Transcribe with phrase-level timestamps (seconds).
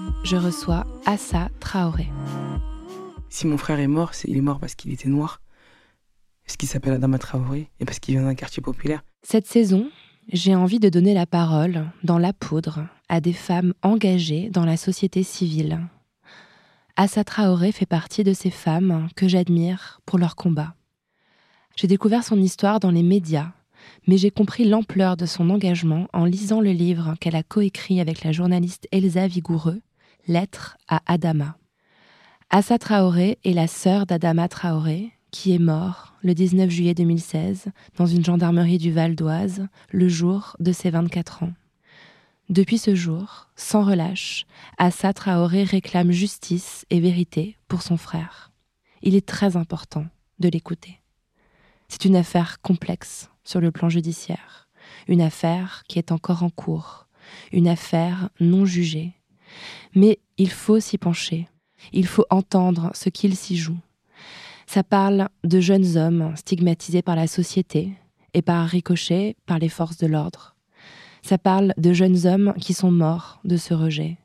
[0.23, 2.07] je reçois Assa Traoré.
[3.29, 5.41] Si mon frère est mort, c'est- il est mort parce qu'il était noir,
[6.45, 9.03] parce qu'il s'appelle Adama Traoré et parce qu'il vient d'un quartier populaire.
[9.23, 9.89] Cette saison,
[10.31, 14.77] j'ai envie de donner la parole, dans la poudre, à des femmes engagées dans la
[14.77, 15.79] société civile.
[16.97, 20.75] Assa Traoré fait partie de ces femmes que j'admire pour leur combat.
[21.77, 23.53] J'ai découvert son histoire dans les médias,
[24.07, 28.23] mais j'ai compris l'ampleur de son engagement en lisant le livre qu'elle a coécrit avec
[28.23, 29.81] la journaliste Elsa Vigoureux,
[30.31, 31.57] Lettre à Adama.
[32.49, 37.65] Assa Traoré est la sœur d'Adama Traoré, qui est mort le 19 juillet 2016
[37.97, 41.51] dans une gendarmerie du Val d'Oise, le jour de ses 24 ans.
[42.47, 44.45] Depuis ce jour, sans relâche,
[44.77, 48.53] Assa Traoré réclame justice et vérité pour son frère.
[49.01, 50.05] Il est très important
[50.39, 51.01] de l'écouter.
[51.89, 54.69] C'est une affaire complexe sur le plan judiciaire,
[55.09, 57.07] une affaire qui est encore en cours,
[57.51, 59.11] une affaire non jugée.
[59.95, 61.47] Mais il faut s'y pencher,
[61.93, 63.77] il faut entendre ce qu'il s'y joue.
[64.67, 67.91] Ça parle de jeunes hommes stigmatisés par la société
[68.33, 70.55] et par ricochet par les forces de l'ordre.
[71.23, 74.17] Ça parle de jeunes hommes qui sont morts de ce rejet.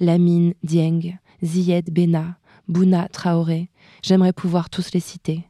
[0.00, 2.38] Lamine Dieng, Ziyed Bena,
[2.68, 3.68] Bouna Traoré,
[4.02, 5.42] j'aimerais pouvoir tous les citer.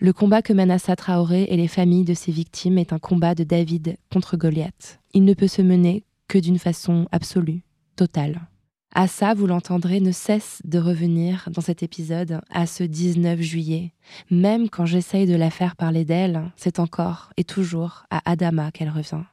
[0.00, 3.34] Le combat que mène Assa Traoré et les familles de ses victimes est un combat
[3.34, 5.00] de David contre Goliath.
[5.14, 7.62] Il ne peut se mener que d'une façon absolue,
[7.96, 8.40] totale.
[8.94, 13.92] Assa, vous l'entendrez, ne cesse de revenir dans cet épisode à ce 19 juillet.
[14.30, 18.88] Même quand j'essaye de la faire parler d'elle, c'est encore et toujours à Adama qu'elle
[18.88, 19.24] revient.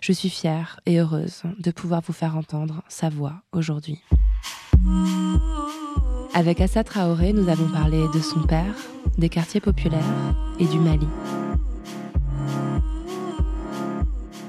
[0.00, 4.00] Je suis fière et heureuse de pouvoir vous faire entendre sa voix aujourd'hui.
[6.34, 8.74] Avec Assa Traoré, nous avons parlé de son père,
[9.18, 10.02] des quartiers populaires
[10.58, 11.06] et du Mali.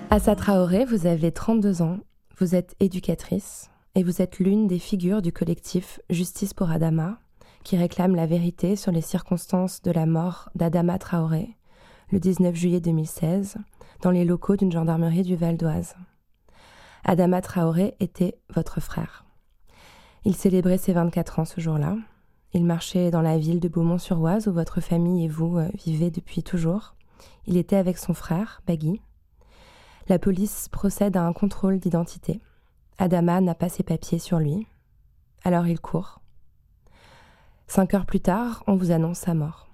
[0.09, 1.97] Assa Traoré, vous avez 32 ans,
[2.39, 7.19] vous êtes éducatrice et vous êtes l'une des figures du collectif Justice pour Adama,
[7.63, 11.57] qui réclame la vérité sur les circonstances de la mort d'Adama Traoré,
[12.11, 13.57] le 19 juillet 2016,
[14.01, 15.95] dans les locaux d'une gendarmerie du Val d'Oise.
[17.03, 19.25] Adama Traoré était votre frère.
[20.23, 21.97] Il célébrait ses 24 ans ce jour-là.
[22.53, 26.43] Il marchait dans la ville de Beaumont-sur-Oise où votre famille et vous euh, vivez depuis
[26.43, 26.93] toujours.
[27.47, 29.01] Il était avec son frère, Bagui.
[30.09, 32.39] La police procède à un contrôle d'identité.
[32.97, 34.65] Adama n'a pas ses papiers sur lui.
[35.43, 36.21] Alors il court.
[37.67, 39.67] Cinq heures plus tard, on vous annonce sa mort.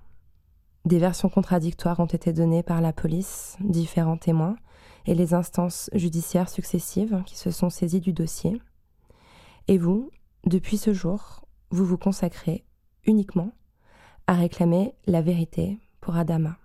[0.86, 4.56] Des versions contradictoires ont été données par la police, différents témoins
[5.06, 8.60] et les instances judiciaires successives qui se sont saisies du dossier.
[9.68, 10.10] Et vous,
[10.46, 12.66] depuis ce jour, vous vous consacrez
[13.06, 13.52] uniquement
[14.26, 16.58] à réclamer la vérité pour Adama.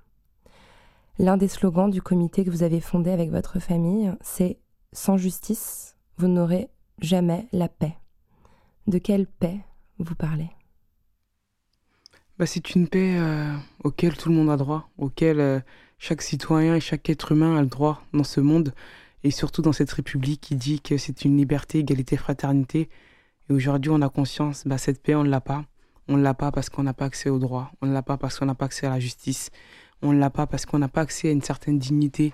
[1.21, 4.59] L'un des slogans du comité que vous avez fondé avec votre famille, c'est
[4.93, 6.69] Sans justice, vous n'aurez
[7.01, 7.97] jamais la paix.
[8.87, 9.59] De quelle paix
[9.99, 10.49] vous parlez?
[12.39, 13.53] Bah, c'est une paix euh,
[13.83, 15.59] auquel tout le monde a droit, auquel euh,
[15.99, 18.73] chaque citoyen et chaque être humain a le droit dans ce monde,
[19.25, 22.89] et surtout dans cette République qui dit que c'est une liberté, égalité, fraternité.
[23.51, 25.65] Et aujourd'hui, on a conscience, bah, cette paix, on ne l'a pas.
[26.07, 28.17] On ne l'a pas parce qu'on n'a pas accès au droit, on ne l'a pas
[28.17, 29.51] parce qu'on n'a pas accès à la justice,
[30.03, 32.33] on ne l'a pas parce qu'on n'a pas accès à une certaine dignité,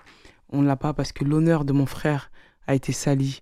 [0.51, 2.31] on ne l'a pas parce que l'honneur de mon frère
[2.67, 3.41] a été sali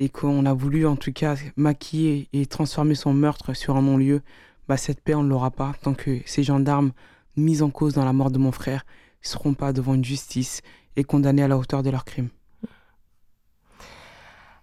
[0.00, 4.22] et qu'on a voulu en tout cas maquiller et transformer son meurtre sur un non-lieu.
[4.68, 6.92] Bah, cette paix, on ne l'aura pas tant que ces gendarmes
[7.36, 8.84] mis en cause dans la mort de mon frère
[9.22, 10.62] ne seront pas devant une justice
[10.96, 12.30] et condamnés à la hauteur de leurs crimes.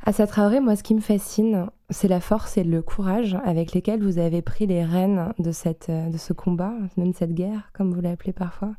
[0.04, 4.02] Assa Traoré, moi, ce qui me fascine, c'est la force et le courage avec lesquels
[4.02, 7.94] vous avez pris les rênes de, cette, euh, de ce combat, même cette guerre, comme
[7.94, 8.74] vous l'appelez parfois.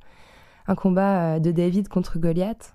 [0.67, 2.75] Un combat euh, de David contre Goliath.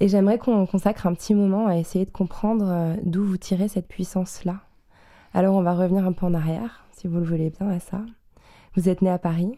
[0.00, 3.68] Et j'aimerais qu'on consacre un petit moment à essayer de comprendre euh, d'où vous tirez
[3.68, 4.60] cette puissance-là.
[5.32, 8.00] Alors on va revenir un peu en arrière, si vous le voulez bien, à ça.
[8.74, 9.56] Vous êtes né à Paris.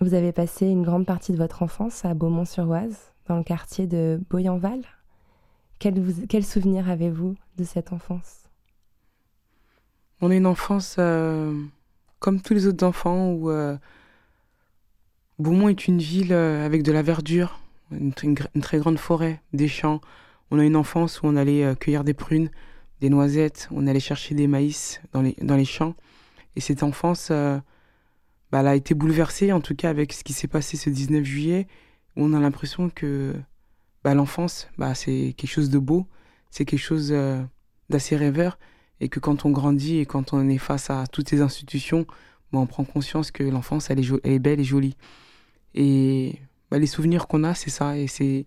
[0.00, 4.18] Vous avez passé une grande partie de votre enfance à Beaumont-sur-Oise, dans le quartier de
[4.30, 4.80] Boyenval.
[5.78, 8.41] Quel, vous, quel souvenir avez-vous de cette enfance?
[10.24, 11.52] On a une enfance euh,
[12.20, 13.76] comme tous les autres enfants où euh,
[15.40, 17.58] Beaumont est une ville euh, avec de la verdure,
[17.90, 20.00] une, très grande forêt, des champs.
[20.52, 22.50] On a une enfance où on allait cueillir des prunes,
[23.00, 25.96] des noisettes, on allait chercher des maïs dans les, champs.
[26.54, 30.46] Et cette enfance, bah, elle a été bouleversée, en tout cas avec ce qui s'est
[30.46, 31.66] passé ce 19 juillet,
[32.16, 33.34] où on a l'impression que
[34.04, 36.06] bah, l'enfance, bah, c'est quelque chose de beau,
[36.50, 37.12] c'est quelque chose
[37.88, 38.58] d'assez rêveur,
[39.02, 42.06] et que quand on grandit et quand on est face à toutes ces institutions,
[42.52, 44.96] bah, on prend conscience que l'enfance, elle, elle est, belle et jolie.
[45.74, 46.38] Et
[46.70, 48.46] bah, les souvenirs qu'on a, c'est ça, et c'est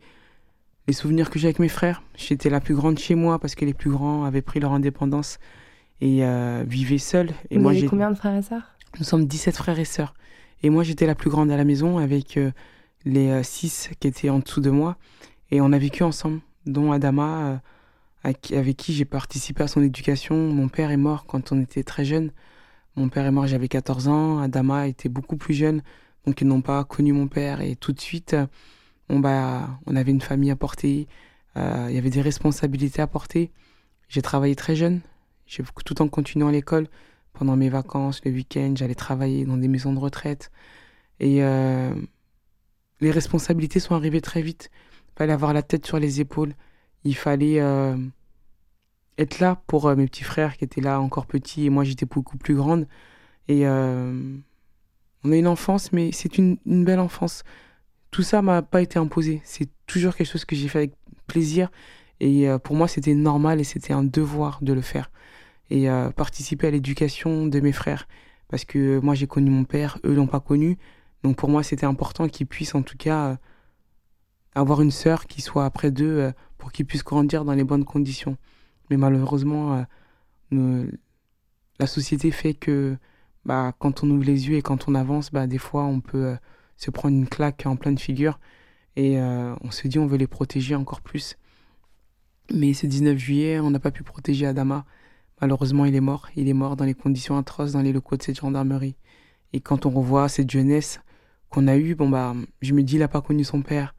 [0.87, 2.03] les souvenirs que j'ai avec mes frères.
[2.15, 5.39] J'étais la plus grande chez moi parce que les plus grands avaient pris leur indépendance
[5.99, 7.31] et euh, vivaient seuls.
[7.49, 8.77] Et Vous moi, j'ai combien de frères et sœurs?
[8.97, 10.13] Nous sommes 17 frères et sœurs.
[10.63, 12.51] Et moi, j'étais la plus grande à la maison avec euh,
[13.03, 14.95] les 6 qui étaient en dessous de moi.
[15.51, 17.57] Et on a vécu ensemble, dont Adama, euh,
[18.25, 20.35] avec qui j'ai participé à son éducation.
[20.35, 22.31] Mon père est mort quand on était très jeune.
[22.95, 24.39] Mon père est mort, j'avais 14 ans.
[24.39, 25.81] Adama était beaucoup plus jeune,
[26.25, 27.61] donc ils n'ont pas connu mon père.
[27.61, 28.35] Et tout de suite,
[29.09, 31.07] on, bah, on avait une famille à porter,
[31.57, 33.51] euh, il y avait des responsabilités à porter.
[34.07, 35.01] J'ai travaillé très jeune,
[35.85, 36.87] tout en continuant l'école
[37.35, 40.51] pendant mes vacances, le week-end, j'allais travailler dans des maisons de retraite.
[41.19, 41.93] Et euh,
[43.01, 44.71] les responsabilités sont arrivées très vite.
[45.09, 46.53] Il fallait avoir la tête sur les épaules.
[47.05, 47.95] Il fallait euh,
[49.19, 52.07] être là pour euh, mes petits frères qui étaient là encore petits et moi j'étais
[52.07, 52.87] beaucoup plus grande.
[53.47, 54.35] Et euh,
[55.23, 57.43] on a une enfance, mais c'est une, belle enfance.
[58.09, 59.41] Tout ça m'a pas été imposé.
[59.45, 60.93] C'est toujours quelque chose que j'ai fait avec
[61.27, 61.69] plaisir.
[62.19, 65.11] Et pour moi, c'était normal et c'était un devoir de le faire
[65.69, 68.07] et participer à l'éducation de mes frères.
[68.47, 70.77] Parce que moi, j'ai connu mon père, eux l'ont pas connu.
[71.23, 73.37] Donc pour moi, c'était important qu'ils puissent en tout cas
[74.55, 77.85] avoir une sœur qui soit après d'eux euh, pour qu'ils puissent grandir dans les bonnes
[77.85, 78.37] conditions.
[78.89, 79.85] Mais malheureusement,
[80.51, 80.87] nous,
[81.79, 82.97] la société fait que
[83.45, 86.35] bah, quand on ouvre les yeux et quand on avance, bah, des fois, on peut
[86.77, 88.39] se prendre une claque en pleine figure.
[88.95, 91.35] Et on se dit, on veut les protéger encore plus.
[92.53, 94.85] Mais ce 19 juillet, on n'a pas pu protéger Adama.
[95.41, 96.29] Malheureusement, il est mort.
[96.35, 98.95] Il est mort dans les conditions atroces dans les locaux de cette gendarmerie.
[99.53, 100.99] Et quand on revoit cette jeunesse
[101.49, 103.95] qu'on a eue, bon bah, je me dis, il n'a pas connu son père.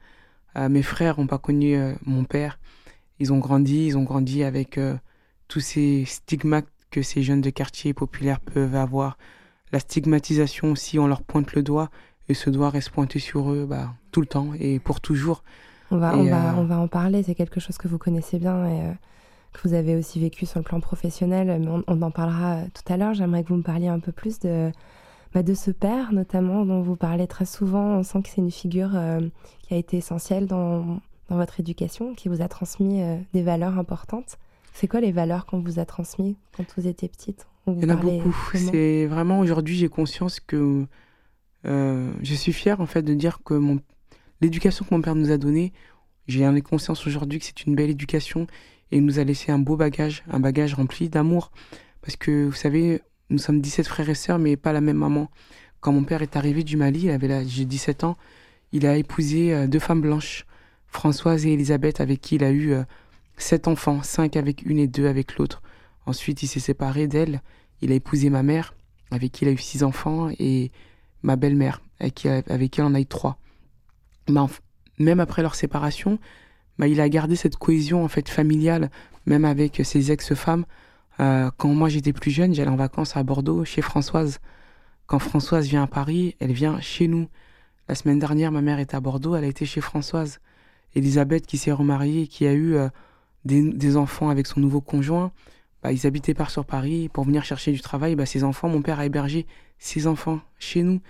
[0.57, 2.59] Euh, mes frères n'ont pas connu euh, mon père.
[3.19, 4.97] Ils ont grandi, ils ont grandi avec euh,
[5.49, 9.19] tous ces stigmates que ces jeunes de quartier populaires peuvent avoir.
[9.73, 11.91] La stigmatisation aussi, on leur pointe le doigt
[12.29, 15.43] et ce doigt reste pointé sur eux bah, tout le temps et pour toujours.
[15.91, 18.39] On va, et on, va, on va en parler, c'est quelque chose que vous connaissez
[18.39, 18.93] bien et
[19.53, 22.93] que vous avez aussi vécu sur le plan professionnel, mais on, on en parlera tout
[22.93, 23.15] à l'heure.
[23.15, 24.73] J'aimerais que vous me parliez un peu plus de,
[25.33, 27.99] bah, de ce père, notamment, dont vous parlez très souvent.
[27.99, 29.21] On sent que c'est une figure euh,
[29.63, 33.79] qui a été essentielle dans, dans, votre éducation, qui vous a transmis euh, des valeurs
[33.79, 34.39] importantes.
[34.73, 37.47] C'est quoi les valeurs qu'on vous a transmises quand vous étiez petite?
[37.67, 38.35] Il y en a beaucoup.
[38.55, 40.87] C'est vraiment aujourd'hui, j'ai conscience que
[41.65, 43.81] euh, je suis fière en fait de dire que mon...
[44.41, 45.73] l'éducation que mon père nous a donnée,
[46.29, 48.47] j'ai conscience aujourd'hui que c'est une belle éducation
[48.93, 51.51] et il nous a laissé un beau bagage, un bagage rempli d'amour.
[52.03, 55.31] Parce que vous savez, nous sommes 17 frères et sœurs, mais pas la même maman.
[55.81, 58.17] Quand mon père est arrivé du Mali, il avait j'ai 17 ans,
[58.73, 60.47] il a épousé euh, deux femmes blanches,
[60.89, 62.83] Françoise et Elisabeth, avec qui il a eu euh,
[63.37, 65.63] sept enfants, cinq avec une et deux avec l'autre.
[66.07, 67.43] Ensuite, il s'est séparé d'elle.
[67.83, 68.75] Il a épousé ma mère,
[69.11, 70.71] avec qui il a eu six enfants, et
[71.23, 73.39] ma belle-mère, avec qui, avec qui il en a eu trois.
[74.29, 74.41] Mais
[74.99, 76.19] même après leur séparation,
[76.79, 78.91] bah, il a gardé cette cohésion en fait familiale,
[79.27, 80.65] même avec ses ex-femmes.
[81.21, 84.39] Euh, quand moi j'étais plus jeune, j'allais en vacances à Bordeaux chez Françoise.
[85.07, 87.29] Quand Françoise vient à Paris, elle vient chez nous.
[87.89, 90.41] La semaine dernière, ma mère était à Bordeaux, elle a été chez Françoise.
[90.95, 92.89] Elisabeth qui s'est remariée, qui a eu euh,
[93.45, 95.31] des, enfants avec son nouveau conjoint,
[95.83, 98.17] bah, ils habitaient par sur Paris pour venir chercher du travail.
[98.17, 99.47] Bah, ses enfants, mon père a hébergé
[99.79, 101.01] ses enfants chez nous.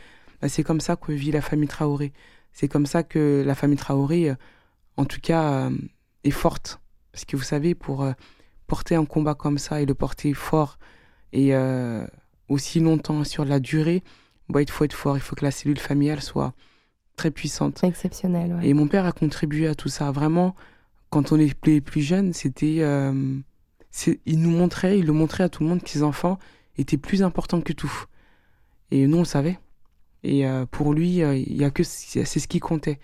[0.43, 2.13] Bah, c'est comme ça que vit la famille Traoré.
[2.53, 4.35] C'est comme ça que la famille Traoré, euh,
[4.97, 5.71] en tout cas,
[6.25, 6.81] est forte.
[7.13, 8.07] Parce que vous savez, pour
[8.67, 10.79] porter un combat comme ça et le porter fort
[11.33, 12.07] et euh,
[12.49, 14.03] aussi longtemps sur la durée,
[14.49, 15.17] bah, il faut être fort.
[15.17, 16.55] Il faut que la cellule familiale soit
[17.17, 17.83] très puissante.
[17.85, 18.69] Exceptionnelle, ouais.
[18.69, 20.11] Et mon père a contribué à tout ça.
[20.11, 20.55] Vraiment,
[21.11, 22.79] quand on était plus jeune, c'était.
[22.81, 23.39] Euh,
[24.27, 26.39] il nous montrait, il le montrait à tout le monde que ses enfants
[26.77, 28.05] étaient plus importants que tout.
[28.91, 29.59] Et nous, on le savait.
[30.23, 32.99] Et euh, pour lui, il y a que c'est ce qui comptait.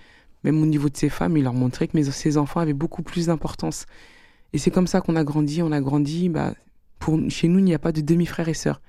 [0.45, 3.03] Même au niveau de ses femmes, il leur montrait que mes, ses enfants avaient beaucoup
[3.03, 3.87] plus d'importance.
[4.53, 5.63] Et c'est comme ça qu'on a grandi.
[5.63, 6.55] On a grandi bah,
[6.99, 8.81] pour, chez nous, il n'y a pas de demi-frères et sœurs.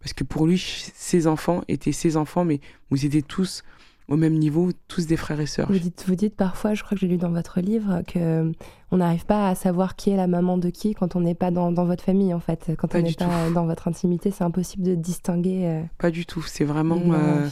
[0.00, 3.62] Parce que pour lui, ses enfants étaient ses enfants, mais vous étiez tous
[4.08, 5.66] au même niveau, tous des frères et sœurs.
[5.68, 8.52] Vous dites, vous dites parfois, je crois que j'ai lu dans votre livre, que euh,
[8.92, 11.50] on n'arrive pas à savoir qui est la maman de qui quand on n'est pas
[11.50, 12.70] dans, dans, votre famille, en fait.
[12.78, 15.66] Quand Pas on n'est pas dans votre intimité, c'est impossible de distinguer.
[15.66, 16.42] euh, Pas du tout.
[16.42, 17.00] C'est vraiment.
[17.14, 17.48] euh,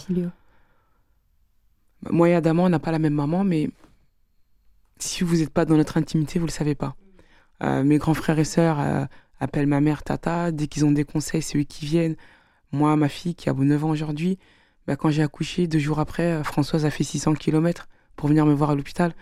[2.10, 3.70] moi et Adama, on n'a pas la même maman, mais
[5.00, 6.94] si vous n'êtes pas dans notre intimité, vous le savez pas.
[7.62, 9.04] Euh, mes grands frères et sœurs euh,
[9.40, 10.50] appellent ma mère Tata.
[10.52, 12.16] Dès qu'ils ont des conseils, c'est eux qui viennent.
[12.72, 14.38] Moi, ma fille, qui a 9 ans aujourd'hui,
[14.86, 18.46] bah, quand j'ai accouché, deux jours après, euh, Françoise a fait 600 km pour venir
[18.46, 19.14] me voir à l'hôpital.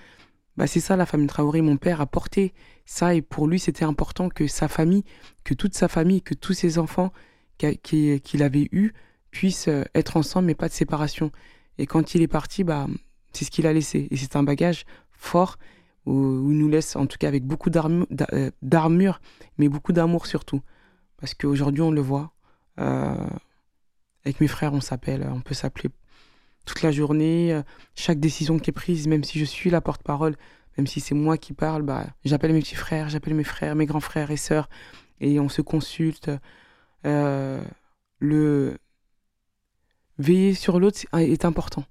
[0.57, 1.61] Bah, c'est ça la famille Traoré.
[1.61, 2.53] Mon père a porté
[2.85, 5.05] ça et pour lui, c'était important que sa famille,
[5.45, 7.13] que toute sa famille, que tous ses enfants
[7.83, 8.93] qu'il avait eus
[9.31, 11.31] puissent être ensemble mais pas de séparation.
[11.79, 12.87] Et quand il est parti, bah,
[13.33, 14.09] c'est ce qu'il a laissé.
[14.11, 15.59] Et c'est un bagage fort
[16.07, 19.21] où, il nous laisse, en tout cas avec beaucoup euh, d'armure,
[19.59, 20.61] mais beaucoup d'amour surtout.
[21.19, 22.33] Parce qu'aujourd'hui, on le voit.
[22.81, 23.15] euh,
[24.25, 25.91] avec mes frères, on s'appelle, on peut s'appeler
[26.65, 27.53] toute la journée.
[27.53, 27.63] euh,
[27.95, 30.37] Chaque décision qui est prise, même si je suis la porte-parole,
[30.79, 33.87] même si c'est moi qui parle, bah, j'appelle mes petits frères, j'appelle mes frères, mes
[33.87, 34.69] grands frères et sœurs,
[35.21, 36.31] et on se consulte.
[37.05, 38.79] Le
[40.19, 41.85] veiller sur l'autre est important.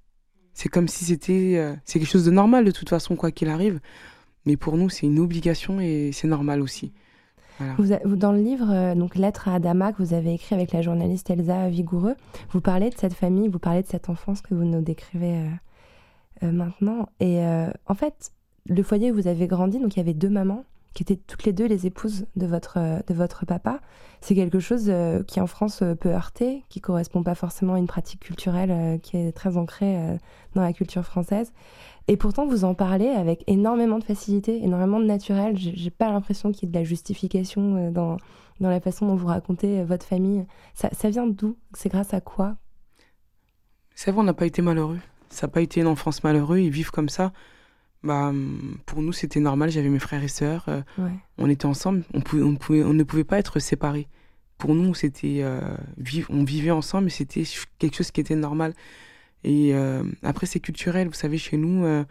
[0.61, 3.49] C'est comme si c'était euh, c'est quelque chose de normal de toute façon quoi qu'il
[3.49, 3.79] arrive,
[4.45, 6.93] mais pour nous c'est une obligation et c'est normal aussi.
[7.79, 10.83] Vous, dans le livre, euh, donc Lettre à Adama, que vous avez écrit avec la
[10.83, 12.15] journaliste Elsa Vigoureux,
[12.51, 15.47] vous parlez de cette famille, vous parlez de cette enfance que vous nous décrivez
[16.43, 17.09] euh, maintenant.
[17.19, 17.39] Et
[17.87, 18.31] en fait,
[18.67, 21.45] le foyer où vous avez grandi, donc il y avait deux mamans qui étaient toutes
[21.45, 23.79] les deux les épouses de votre, euh, de votre papa.
[24.19, 27.79] C'est quelque chose euh, qui en France euh, peut heurter, qui correspond pas forcément à
[27.79, 30.19] une pratique culturelle qui est très ancrée
[30.53, 31.53] dans la culture française.
[32.07, 35.57] Et pourtant, vous en parlez avec énormément de facilité, énormément de naturel.
[35.57, 38.17] J'ai pas l'impression qu'il y ait de la justification dans,
[38.59, 40.45] dans la façon dont vous racontez votre famille.
[40.73, 41.57] Ça, ça vient d'où?
[41.73, 42.55] C'est grâce à quoi?
[43.95, 44.99] C'est vrai, on n'a pas été malheureux.
[45.29, 47.31] Ça n'a pas été une enfance malheureuse, ils vivent comme ça.
[48.03, 49.69] Bah, hum, pour nous, c'était normal.
[49.69, 50.65] J'avais mes frères et sœurs.
[50.69, 51.11] euh, Ouais.
[51.37, 52.03] on était ensemble.
[52.13, 54.07] On, pouvait, on, pouvait, on ne pouvait pas être séparés.
[54.57, 55.59] Pour nous, c'était euh,
[55.97, 57.43] vivre, on vivait ensemble, mais c'était
[57.79, 58.73] quelque chose qui était normal.
[59.43, 61.07] Et euh, après, c'est culturel.
[61.07, 62.03] Vous savez, chez nous, euh,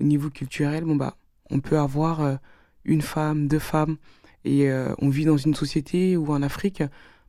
[0.00, 1.16] au niveau culturel, bon bah,
[1.50, 2.38] on peut avoir
[2.84, 3.96] une femme, deux femmes,
[4.44, 6.82] et on vit dans une société où en Afrique,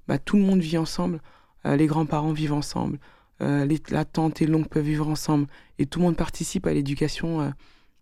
[0.08, 1.20] bah, tout le monde vit ensemble.
[1.66, 3.00] Les grands-parents vivent ensemble.
[3.42, 5.48] Les, la tante et l'oncle peuvent vivre ensemble.
[5.80, 7.54] Et tout le monde participe à l'éducation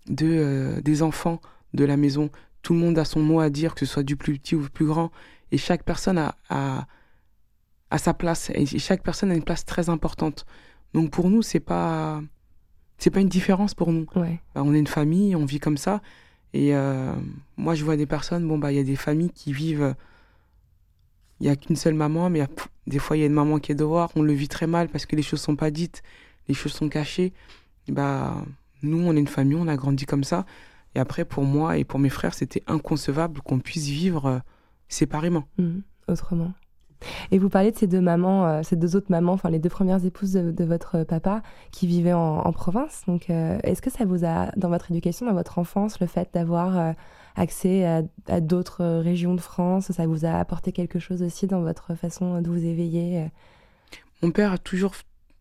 [0.08, 1.40] de, euh, des enfants
[1.74, 2.30] de la maison.
[2.62, 4.64] Tout le monde a son mot à dire, que ce soit du plus petit ou
[4.64, 5.12] du plus grand.
[5.52, 6.88] Et chaque personne a, a,
[7.92, 8.50] a sa place.
[8.54, 10.46] Et chaque personne a une place très importante.
[10.94, 12.22] Donc pour nous, c'est pas
[12.98, 14.08] c'est pas une différence pour nous.
[14.16, 14.40] Ouais.
[14.56, 16.02] Bah, on est une famille, on vit comme ça.
[16.54, 17.14] Et euh,
[17.56, 19.96] moi, je vois des personnes, bon, bah, il y a des familles qui vivent.
[21.40, 23.24] Il n'y a qu'une seule maman, mais il y a- pff, des fois, il y
[23.24, 24.12] a une maman qui est dehors.
[24.16, 26.02] On le vit très mal parce que les choses sont pas dites,
[26.48, 27.34] les choses sont cachées.
[27.88, 28.44] Bah,
[28.84, 30.46] nous, on est une famille, on a grandi comme ça.
[30.96, 34.40] Et après, pour moi et pour mes frères, c'était inconcevable qu'on puisse vivre euh,
[34.88, 35.44] séparément.
[35.58, 35.84] Mhm.
[36.08, 36.54] Autrement.
[37.32, 39.70] Et vous parlez de ces deux mamans, euh, ces deux autres mamans, enfin les deux
[39.70, 41.42] premières épouses de, de votre papa
[41.72, 43.04] qui vivaient en, en province.
[43.08, 46.30] Donc, euh, est-ce que ça vous a, dans votre éducation, dans votre enfance, le fait
[46.34, 46.94] d'avoir euh,
[47.36, 51.62] accès à, à d'autres régions de France, ça vous a apporté quelque chose aussi dans
[51.62, 53.28] votre façon de vous éveiller
[54.24, 54.94] Mon père a toujours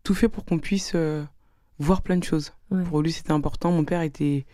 [0.03, 0.95] tout fait pour qu'on puisse
[1.79, 2.53] voir plein de choses.
[2.71, 2.83] Ouais.
[2.85, 3.71] Pour lui, c'était important.
[3.71, 4.47] Mon père était,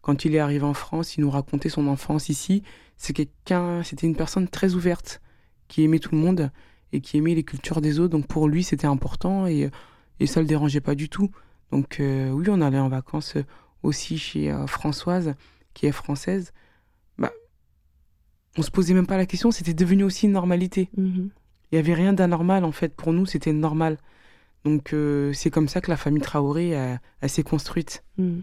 [0.00, 2.62] quand il est arrivé en France, il nous racontait son enfance ici.
[2.96, 5.20] C'est quelqu'un, c'était une personne très ouverte,
[5.68, 6.50] qui aimait tout le monde
[6.92, 8.12] et qui aimait les cultures des autres.
[8.12, 9.70] Donc pour lui, c'était important et,
[10.18, 11.30] et ça le dérangeait pas du tout.
[11.70, 13.36] Donc euh, oui, on allait en vacances
[13.82, 15.34] aussi chez euh, Françoise,
[15.72, 16.52] qui est française.
[17.18, 17.30] Bah,
[18.58, 19.50] on se posait même pas la question.
[19.50, 20.90] C'était devenu aussi une normalité.
[20.96, 21.30] Mhm.
[21.72, 22.94] Il y avait rien d'anormal en fait.
[22.94, 23.98] Pour nous, c'était normal.
[24.64, 26.70] Donc euh, c'est comme ça que la famille Traoré
[27.20, 28.04] elle s'est construite.
[28.18, 28.42] Mhm.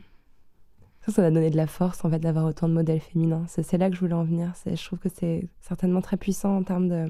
[1.06, 3.46] Ça, ça va donner de la force en fait d'avoir autant de modèles féminins.
[3.48, 4.52] C'est là que je voulais en venir.
[4.66, 7.06] Je trouve que c'est certainement très puissant en termes de,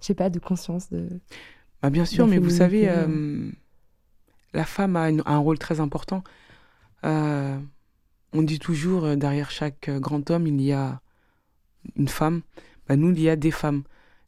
[0.00, 1.08] je sais pas, de conscience de.
[1.82, 3.50] Bah, bien sûr, mais vous savez, euh,
[4.52, 6.22] la femme a une- un rôle très important.
[7.04, 7.58] Euh,
[8.32, 11.00] on dit toujours, derrière chaque grand homme, il y a
[11.96, 12.42] une femme.
[12.86, 13.82] Bah, nous, il y a des femmes.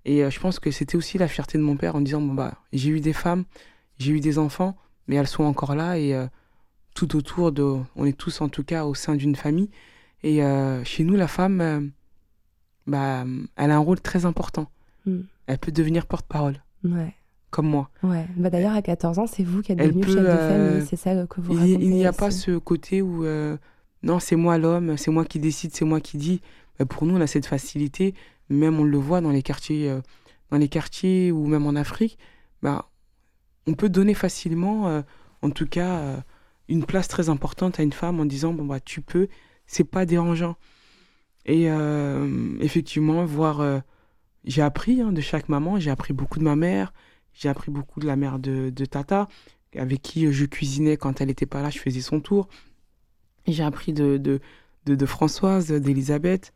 [0.05, 2.55] Et je pense que c'était aussi la fierté de mon père en disant, bon, bah,
[2.73, 3.45] j'ai eu des femmes,
[3.99, 6.27] j'ai eu des enfants, mais elles sont encore là et euh,
[6.95, 7.77] tout autour de...
[7.97, 9.71] On est tous en tout cas au sein d'une famille.
[10.23, 11.81] Et euh, chez nous, la femme, euh,
[12.87, 13.25] bah,
[13.57, 14.71] elle a un rôle très important.
[15.07, 15.21] Mm.
[15.47, 17.15] Elle peut devenir porte-parole, Ouais.
[17.51, 17.91] comme moi.
[18.03, 18.27] Ouais.
[18.37, 20.87] Bah, D'ailleurs, à 14 ans, c'est vous qui êtes Elle devenu peut, chef de famille.
[20.87, 21.73] C'est ça que vous racontez.
[21.73, 23.25] il n'y a pas ce côté où
[24.05, 26.41] non, c'est moi l'homme, c'est moi qui décide, c'est moi qui dis.
[26.79, 28.15] Bah, pour nous, on a cette facilité,
[28.49, 29.97] Même on le voit dans les quartiers,
[30.51, 32.19] dans les quartiers ou même en Afrique,
[32.63, 32.89] bah,
[33.67, 35.03] on peut donner facilement, euh,
[35.43, 36.17] en tout cas, euh,
[36.69, 39.29] une place très importante à une femme en disant bon bah tu peux,
[39.67, 40.57] c'est pas dérangeant.
[41.45, 43.83] Et euh, effectivement, voir,
[44.45, 46.93] j'ai appris hein, de chaque maman, j'ai appris beaucoup de ma mère,
[47.33, 49.29] j'ai appris beaucoup de la mère de, de Tata,
[49.77, 52.49] avec qui je cuisinais quand elle n'était pas là, je faisais son tour.
[53.49, 54.41] J'ai appris de, de,
[54.87, 56.53] de, Françoise, d'Elisabeth,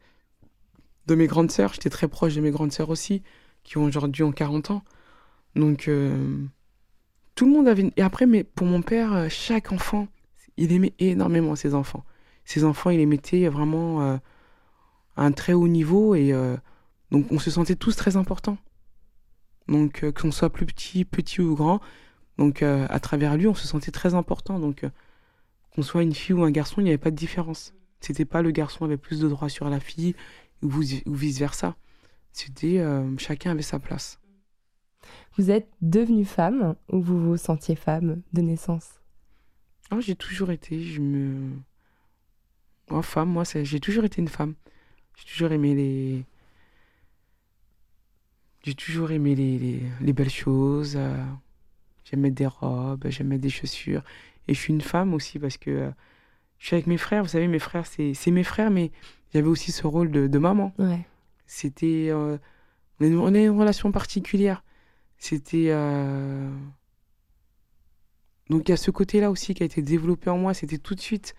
[1.08, 3.22] de mes grandes sœurs, j'étais très proche de mes grandes sœurs aussi,
[3.64, 4.84] qui ont aujourd'hui ont 40 ans.
[5.56, 5.90] Donc,
[7.36, 7.82] tout le monde avait...
[7.82, 10.08] une- Et après, mais pour mon père, euh, chaque enfant,
[10.56, 12.04] il aimait énormément ses enfants.
[12.44, 14.16] Ses enfants, il les mettait vraiment euh,
[15.16, 16.56] à un très haut niveau et euh,
[17.12, 18.58] donc on se sentait tous très importants.
[19.68, 21.80] Donc, qu'on soit plus petit, petit ou grand,
[22.38, 24.60] donc à travers lui, on se sentait très important.
[24.60, 24.84] Donc,
[25.74, 27.74] qu'on soit une fille ou un garçon, il n'y avait pas de différence.
[28.00, 30.14] C'était pas le garçon avait plus de droits sur la fille
[30.62, 30.68] ou,
[31.06, 31.74] ou vice-versa.
[32.32, 32.80] C'était
[33.18, 34.20] chacun avait sa place.
[35.36, 39.00] Vous êtes devenue femme ou vous vous sentiez femme de naissance?
[39.90, 41.52] Ah, j'ai toujours été, je me.
[42.90, 44.54] Moi, femme, moi, j'ai toujours été une femme.
[45.16, 46.24] J'ai toujours aimé les.
[48.64, 50.94] J'ai toujours aimé les, les, les belles choses.
[50.96, 51.16] euh,
[52.16, 54.02] mettre des robes, mettre des chaussures.
[54.48, 55.90] Et je suis une femme aussi parce que euh,
[56.58, 57.22] je suis avec mes frères.
[57.22, 58.92] Vous savez, mes frères, c'est mes frères, mais
[59.32, 60.72] j'avais aussi ce rôle de, de maman.
[60.78, 61.04] Ouais.
[61.46, 62.08] C'était.
[62.10, 62.38] euh,
[63.00, 64.62] on a une relation particulière.
[65.18, 65.68] C'était.
[65.70, 66.50] euh,
[68.50, 70.54] Donc il y a ce côté-là aussi qui a été développé en moi.
[70.54, 71.34] C'était tout de suite.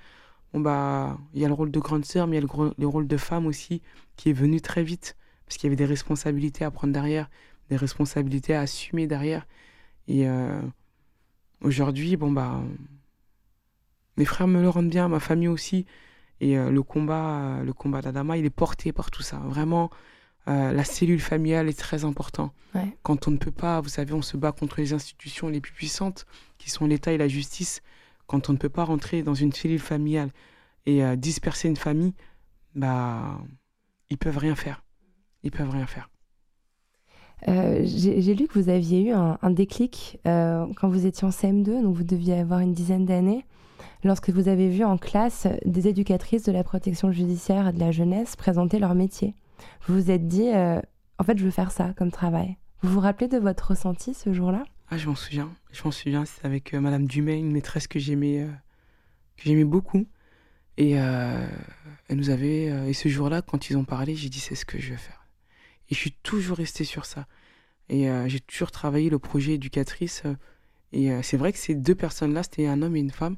[0.54, 2.88] Bon, bah, il y a le rôle de grande sœur, mais il y a le,
[2.88, 3.82] rôle de femme aussi
[4.16, 5.18] qui est venu très vite.
[5.46, 7.30] Parce qu'il y avait des responsabilités à prendre derrière,
[7.70, 9.48] des responsabilités à assumer derrière.
[10.08, 10.62] Et euh,
[11.62, 12.62] aujourd'hui, bon, bah.
[14.18, 15.86] Mes frères me le rendent bien, ma famille aussi.
[16.40, 19.38] Et euh, le combat, le combat d'Adama, il est porté par tout ça.
[19.46, 19.90] Vraiment,
[20.48, 22.54] euh, la cellule familiale est très importante.
[22.74, 22.96] Ouais.
[23.04, 25.74] Quand on ne peut pas, vous savez, on se bat contre les institutions les plus
[25.74, 26.26] puissantes,
[26.58, 27.82] qui sont l'État et la justice.
[28.28, 30.30] Quand on ne peut pas rentrer dans une cellule familiale
[30.86, 32.14] et euh, disperser une famille,
[32.76, 33.40] bah,
[34.10, 34.84] ils peuvent rien faire.
[35.44, 36.10] Ils peuvent rien faire.
[37.48, 41.84] Euh, J'ai lu que vous aviez eu un, un déclic quand vous étiez en CM2,
[41.84, 43.46] donc vous deviez avoir une dizaine d'années,
[44.04, 47.92] lorsque vous avez vu en classe des éducatrices de la protection judiciaire et de la
[47.92, 49.36] jeunesse présenter leur métier.
[49.88, 50.80] Vous vous êtes dit, euh,
[51.20, 52.58] en fait, je veux faire ça comme travail.
[52.84, 54.64] Vous vous rappelez de votre ressenti ce jour-là?
[54.90, 55.50] Ah, je m'en souviens.
[55.72, 56.26] Je m'en souviens.
[56.26, 58.48] C'est avec euh, Madame Dumay, une maîtresse que j'aimais, euh,
[59.38, 60.06] que j'aimais beaucoup.
[60.78, 61.48] Et euh,
[62.08, 62.66] elle nous avait.
[62.90, 65.26] et ce jour-là, quand ils ont parlé, j'ai dit c'est ce que je veux faire.
[65.90, 67.26] Et je suis toujours resté sur ça.
[67.90, 70.22] Et j'ai toujours travaillé le projet éducatrice.
[70.94, 73.38] et c'est vrai que ces deux personnes-là, c'était un homme et une femme,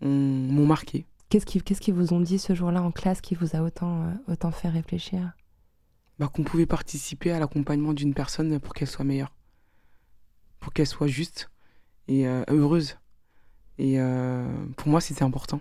[0.00, 1.06] on- m'ont marqué.
[1.28, 4.02] Qu'est-ce qu'ils qu'est-ce qu'ils vous ont dit ce jour-là en classe qui vous a autant,
[4.02, 5.32] euh, autant fait réfléchir?
[6.18, 9.34] Bah, qu'on pouvait participer à l'accompagnement d'une personne pour qu'elle soit meilleure,
[10.60, 11.50] pour qu'elle soit juste
[12.06, 12.96] et euh, heureuse.
[13.78, 14.46] Et euh,
[14.76, 15.60] pour moi, c'était important.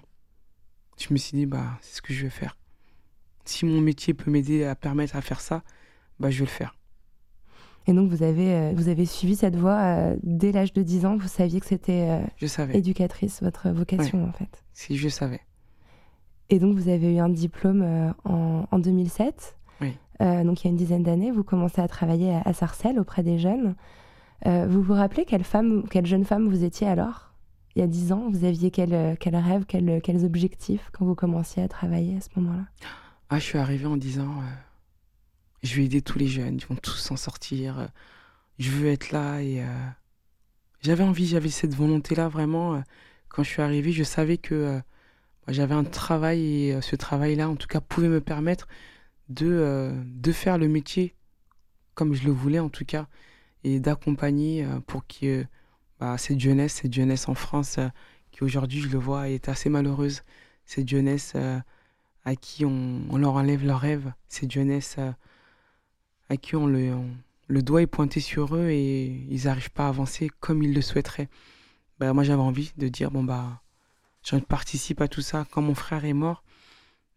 [1.00, 2.56] Je me suis dit, bah, c'est ce que je vais faire.
[3.46, 5.64] Si mon métier peut m'aider à permettre à faire ça,
[6.20, 6.76] bah, je vais le faire.
[7.88, 11.06] Et donc, vous avez, euh, vous avez suivi cette voie euh, dès l'âge de 10
[11.06, 11.18] ans?
[11.18, 12.78] Vous saviez que c'était euh, Je savais.
[12.78, 14.64] éducatrice, votre vocation, en fait?
[14.72, 15.42] Si je savais.
[16.50, 19.58] Et donc, vous avez eu un diplôme euh, en, en 2007.
[20.22, 23.24] Euh, donc, il y a une dizaine d'années, vous commencez à travailler à, Sarcelles auprès
[23.24, 23.76] des jeunes.
[24.46, 27.32] Euh, vous vous rappelez quelle, femme, quelle jeune femme vous étiez alors?
[27.76, 31.06] Il y a 10 ans, vous aviez quel, euh, quel rêve, quel- quels objectifs quand
[31.06, 32.66] vous commenciez à travailler à ce moment-là?
[33.30, 34.32] Ah, je suis arrivé en disant,
[35.64, 37.88] je vais aider tous les jeunes, ils vont tous s'en sortir.
[38.60, 39.64] je veux être là et
[40.82, 42.84] j'avais envie, j'avais cette volonté-là vraiment.
[43.30, 44.80] quand je suis arrivé, je savais que
[45.48, 48.68] j'avais un travail et ce travail-là, en tout cas, pouvait me permettre
[49.34, 51.16] de, euh, de faire le métier
[51.96, 53.08] comme je le voulais en tout cas
[53.64, 55.46] et d'accompagner euh, pour que
[56.00, 57.88] bah, cette jeunesse, cette jeunesse en France euh,
[58.32, 60.24] qui aujourd'hui, je le vois, est assez malheureuse,
[60.66, 61.36] cette jeunesse
[62.26, 64.98] à qui on, leur enlève leurs rêves, cette jeunesse
[66.30, 66.96] à qui on le,
[67.48, 70.82] le doigt est pointé sur eux et ils n'arrivent pas à avancer comme ils le
[70.82, 71.30] souhaiteraient.
[72.00, 73.62] Bah, moi, j'avais envie de dire, bon, bah,
[74.24, 75.46] je participe à tout ça.
[75.52, 76.44] Quand mon frère est mort,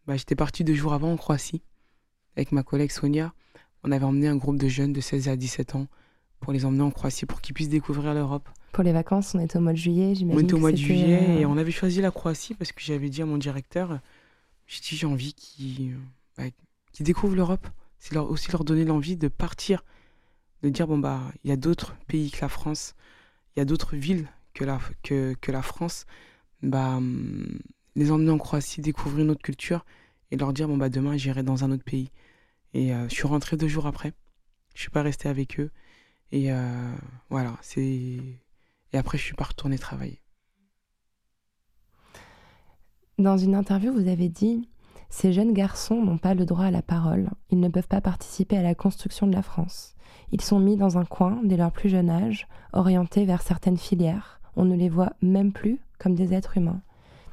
[0.07, 1.62] bah, j'étais parti deux jours avant en Croatie
[2.37, 3.33] avec ma collègue Sonia.
[3.83, 5.87] On avait emmené un groupe de jeunes de 16 à 17 ans
[6.40, 8.49] pour les emmener en Croatie pour qu'ils puissent découvrir l'Europe.
[8.72, 10.44] Pour les vacances, on était au mois de juillet, On j'imagine.
[10.44, 13.09] était au mois de juillet euh, et on avait choisi la Croatie parce que j'avais
[13.09, 14.01] dit à mon directeur,
[14.66, 15.96] j'ai dit j'ai envie qu'ils
[16.37, 16.44] bah,
[17.01, 17.66] découvrent l'Europe.
[17.99, 19.83] C'est leur, aussi leur donner l'envie de partir,
[20.62, 22.94] de dire bon bah il y a d'autres pays que la France,
[23.55, 26.07] il y a d'autres villes que la, que, que la France.
[26.62, 27.01] Bah,
[27.94, 29.87] les emmener en Croatie, découvrir une autre culture
[30.31, 32.11] et leur dire bon bah demain j'irai dans un autre pays.
[32.76, 34.12] Et je suis rentré deux jours après.
[34.74, 35.70] Je suis pas resté avec eux.
[36.30, 36.50] Et
[37.30, 38.20] voilà, c'est.
[38.92, 40.20] Et après, je suis pas retourné travailler.
[43.18, 44.68] Dans une interview, vous avez dit
[45.08, 48.58] Ces jeunes garçons n'ont pas le droit à la parole, ils ne peuvent pas participer
[48.58, 49.94] à la construction de la France.
[50.32, 54.42] Ils sont mis dans un coin dès leur plus jeune âge, orientés vers certaines filières.
[54.54, 56.82] On ne les voit même plus comme des êtres humains.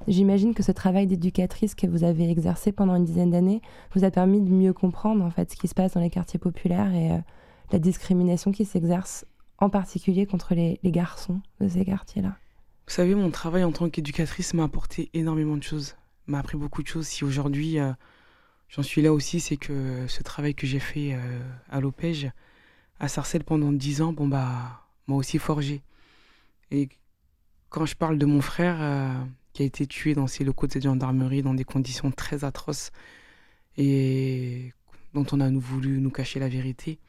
[0.07, 3.61] J'imagine que ce travail d'éducatrice que vous avez exercé pendant une dizaine d'années
[3.95, 6.39] vous a permis de mieux comprendre en fait ce qui se passe dans les quartiers
[6.39, 7.17] populaires et euh,
[7.71, 9.25] la discrimination qui s'exerce
[9.59, 12.35] en particulier contre les garçons de ces quartiers-là.
[12.85, 15.95] Vous savez, mon travail en tant qu'éducatrice m'a apporté énormément de choses,
[16.27, 17.07] m'a appris beaucoup de choses.
[17.07, 17.93] Si aujourd'hui euh,
[18.67, 21.39] j'en suis là aussi, c'est que ce travail que j'ai fait euh,
[21.69, 22.31] à l'OPEJ,
[22.99, 25.81] à Sarcelles pendant dix ans, bon bah, m'a aussi forgé.
[26.71, 26.89] Et
[27.69, 28.77] quand je parle de mon frère
[29.53, 32.91] qui a été tué dans ces locaux de cette gendarmerie dans des conditions très atroces
[33.77, 34.73] et
[35.13, 36.99] dont on a voulu nous cacher la vérité,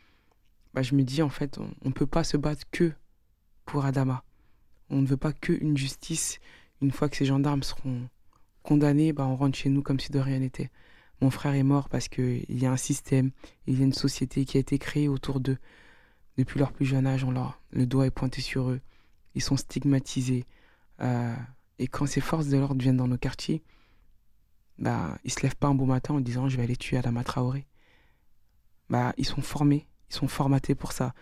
[0.75, 2.93] bah, je me dis en fait, on ne peut pas se battre que
[3.65, 4.25] pour Adama
[4.91, 6.39] on ne veut pas qu'une justice.
[6.81, 8.09] Une fois que ces gendarmes seront
[8.63, 10.71] condamnés, bah, on rentre chez nous comme si de rien n'était.
[11.21, 13.31] Mon frère est mort parce qu'il y a un système,
[13.67, 15.59] il y a une société qui a été créée autour d'eux.
[16.37, 18.81] Depuis leur plus jeune âge, on leur, le doigt est pointé sur eux.
[19.35, 20.45] Ils sont stigmatisés.
[21.01, 21.35] Euh,
[21.79, 23.63] et quand ces forces de l'ordre viennent dans nos quartiers,
[24.79, 27.25] bah, ils se lèvent pas un beau matin en disant je vais aller tuer Adama
[27.25, 27.67] Traoré.
[28.91, 31.15] Bah, ils sont formés, ils sont formatés pour ça.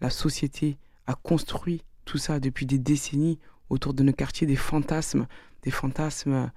[0.00, 5.26] La société a construit tout ça depuis des décennies autour de nos quartiers, des fantasmes,
[5.62, 6.50] des fantasmes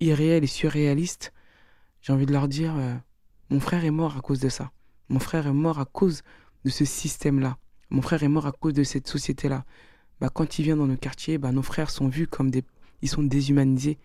[0.00, 1.32] irréels et surréalistes.
[2.00, 2.94] J'ai envie de leur dire, euh,
[3.50, 4.72] mon frère est mort à cause de ça.
[5.08, 6.22] Mon frère est mort à cause
[6.64, 7.58] de ce système-là.
[7.90, 9.64] Mon frère est mort à cause de cette société-là.
[10.24, 12.64] Bah, quand il vient dans nos quartiers, bah, nos frères sont vus comme des...
[13.02, 13.98] Ils sont déshumanisés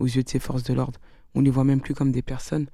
[0.00, 0.98] aux yeux de ces forces de l'ordre.
[1.36, 2.66] On les voit même plus comme des personnes.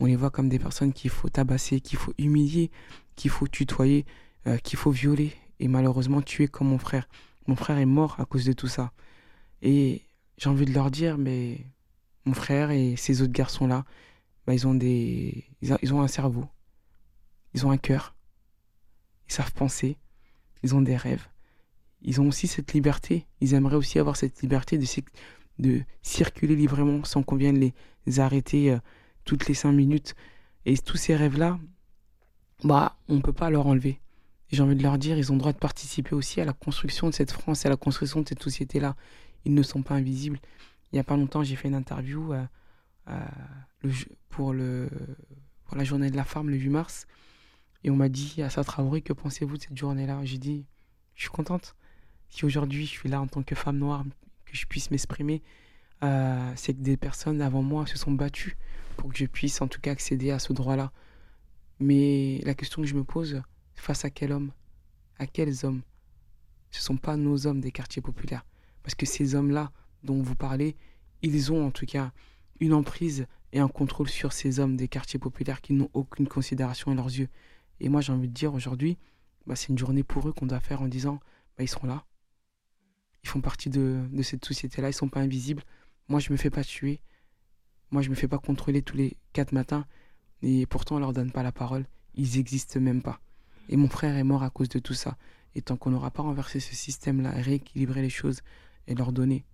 [0.00, 2.70] On les voit comme des personnes qu'il faut tabasser, qu'il faut humilier,
[3.16, 4.04] qu'il faut tutoyer,
[4.46, 7.08] euh, qu'il faut violer et malheureusement tué comme mon frère.
[7.46, 8.92] Mon frère est mort à cause de tout ça.
[9.62, 10.02] Et
[10.36, 11.64] j'ai envie de leur dire, mais
[12.26, 13.86] mon frère et ces autres garçons-là,
[14.46, 16.44] bah, ils ont des, ils ont un cerveau,
[17.54, 18.14] ils ont un cœur,
[19.26, 19.96] ils savent penser,
[20.62, 21.31] ils ont des rêves,
[22.02, 23.26] ils ont aussi cette liberté.
[23.40, 24.78] Ils aimeraient aussi avoir cette liberté
[25.58, 27.72] de, circuler librement sans qu'on vienne
[28.06, 28.78] les arrêter euh,
[29.24, 30.14] toutes les cinq minutes.
[30.66, 31.58] Et tous ces rêves-là,
[32.64, 34.00] bah, on ne peut pas leur enlever
[34.52, 37.08] j'ai envie de leur dire, ils ont le droit de participer aussi à la construction
[37.08, 38.96] de cette France, à la construction de cette société-là.
[39.46, 40.38] Ils ne sont pas invisibles.
[40.92, 42.44] Il n'y a pas longtemps, j'ai fait une interview euh,
[43.08, 43.90] euh,
[44.28, 47.06] pour, la journée de la femme, le 8 mars.
[47.82, 50.20] Et on m'a dit, à Traoré, que pensez-vous de cette journée-là?
[50.24, 50.66] J'ai dit,
[51.14, 51.74] je suis contente.
[52.32, 54.04] Si aujourd'hui je suis là en tant que femme noire,
[54.46, 55.42] que je puisse m'exprimer,
[56.02, 58.56] euh, c'est que des personnes avant moi se sont battues
[58.96, 60.92] pour que je puisse en tout cas accéder à ce droit-là.
[61.78, 63.42] Mais la question que je me pose,
[63.74, 64.52] Face à quel homme
[65.18, 65.82] À quels hommes?
[66.70, 68.46] Ce ne sont pas nos hommes des quartiers populaires.
[68.82, 70.74] Parce que ces hommes-là dont vous parlez,
[71.20, 72.12] ils ont en tout cas
[72.60, 76.92] une emprise et un contrôle sur ces hommes des quartiers populaires qui n'ont aucune considération
[76.92, 77.28] à leurs yeux.
[77.80, 78.96] Et moi, j'ai envie de dire aujourd'hui,
[79.46, 81.20] bah, c'est une journée pour eux qu'on doit faire en disant,
[81.58, 82.04] bah, ils sont là.
[83.24, 85.62] Ils font partie de, cette société-là, ils sont pas invisibles.
[86.08, 87.00] Moi, je me fais pas tuer.
[87.90, 89.86] Moi, je me fais pas contrôler tous les quatre matins.
[90.42, 91.86] Et pourtant, on leur donne pas la parole.
[92.14, 93.20] Ils existent même pas.
[93.68, 95.16] Et mon frère est mort à cause de tout ça.
[95.54, 98.40] Et tant qu'on n'aura pas renversé ce système-là, rééquilibré les choses
[98.86, 99.44] et leur donner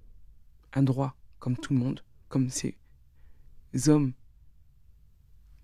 [0.73, 2.77] un droit comme tout le monde, comme ces
[3.87, 4.13] hommes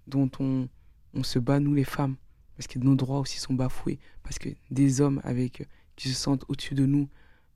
[0.07, 0.69] dont on,
[1.14, 2.17] on se bat, nous les femmes,
[2.57, 6.45] parce que nos droits aussi sont bafoués, parce que des hommes avec qui se sentent
[6.49, 7.09] au-dessus de nous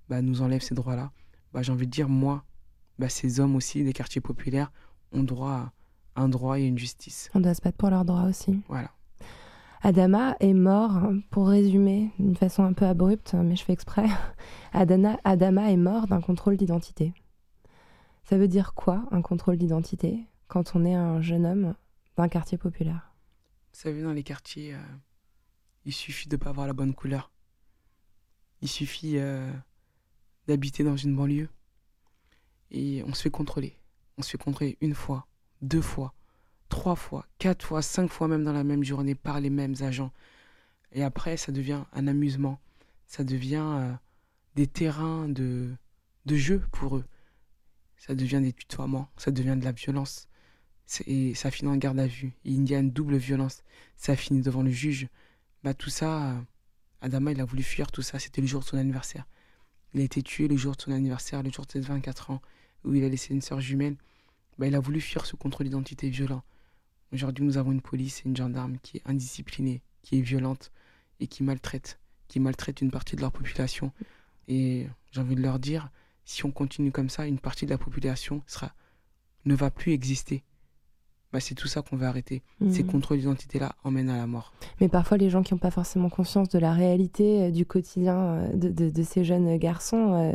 [0.08, 1.12] bah, nous enlèvent ces droits-là,
[1.52, 2.44] bah, j'ai envie de dire, moi,
[2.98, 4.72] bah, ces hommes aussi des quartiers populaires
[5.12, 5.72] ont droit
[6.14, 7.30] à un droit et une justice.
[7.34, 8.60] On doit se battre pour leurs droits aussi.
[8.68, 8.90] Voilà.
[9.82, 14.06] Adama est mort, pour résumer d'une façon un peu abrupte, mais je fais exprès,
[14.72, 17.14] Adama est mort d'un contrôle d'identité.
[18.24, 21.74] Ça veut dire quoi un contrôle d'identité quand on est un jeune homme
[22.16, 23.14] d'un quartier populaire?
[23.72, 24.82] Vous savez, dans les quartiers, euh,
[25.84, 27.30] il suffit de ne pas avoir la bonne couleur.
[28.60, 29.50] Il suffit euh,
[30.48, 31.48] d'habiter dans une banlieue
[32.70, 33.76] et on se fait contrôler.
[34.16, 35.26] On se fait contrôler une fois,
[35.62, 36.14] deux fois,
[36.68, 40.12] trois fois, quatre fois, cinq fois même dans la même journée par les mêmes agents.
[40.92, 42.58] Et après, ça devient un amusement.
[43.06, 43.92] Ça devient euh,
[44.54, 45.70] des terrains de,
[46.26, 47.04] de jeu pour eux.
[47.96, 50.28] Ça devient des tutoiements, ça devient de la violence.
[51.06, 52.32] Et ça finit en garde à vue.
[52.44, 53.62] il y a une double violence.
[53.96, 55.08] Ça finit devant le juge.
[55.62, 56.40] Bah, tout ça, euh,
[57.02, 58.18] Adama, il a voulu fuir tout ça.
[58.18, 59.26] C'était le jour de son anniversaire.
[59.94, 62.42] Il a été tué le jour de son anniversaire, le jour de ses 24 ans,
[62.84, 63.96] où il a laissé une sœur jumelle.
[64.58, 66.42] Bah, il a voulu fuir ce contrôle d'identité violent.
[67.12, 70.70] Aujourd'hui, nous avons une police et une gendarme qui est indisciplinée, qui est violente
[71.20, 71.98] et qui maltraite,
[72.28, 73.92] qui maltraite une partie de leur population.
[74.46, 75.90] Et j'ai envie de leur dire,
[76.24, 78.74] si on continue comme ça, une partie de la population sera,
[79.46, 80.44] ne va plus exister.
[81.32, 82.42] Bah, c'est tout ça qu'on va arrêter.
[82.70, 82.90] Ces Mhm.
[82.90, 84.52] contrôles d'identité-là emmènent à la mort.
[84.80, 88.16] Mais parfois, les gens qui n'ont pas forcément conscience de la réalité euh, du quotidien
[88.16, 90.32] euh, de, de- de ces jeunes garçons euh,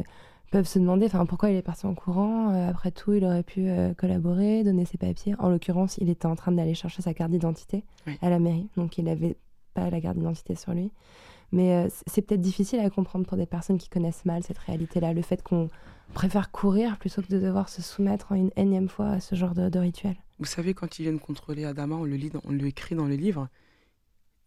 [0.51, 2.51] peuvent se demander pourquoi il est parti en courant.
[2.53, 5.33] Euh, après tout, il aurait pu collaborer, donner ses papiers.
[5.39, 8.17] En l'occurrence, il était en train d'aller chercher sa carte d'identité Oui.
[8.21, 9.35] à la mairie, donc il n'avait
[9.73, 10.91] pas la carte d'identité sur lui.
[11.51, 15.21] Mais c'est peut-être difficile à comprendre pour des personnes qui connaissent mal cette réalité-là, le
[15.23, 15.69] fait qu'on
[16.13, 19.79] préfère courir plutôt que de devoir se soumettre une énième fois à ce genre de,
[19.79, 20.15] rituel.
[20.39, 23.15] Vous savez, quand ils viennent contrôler Adama, on le, lit on le écrit dans le
[23.15, 23.49] livre,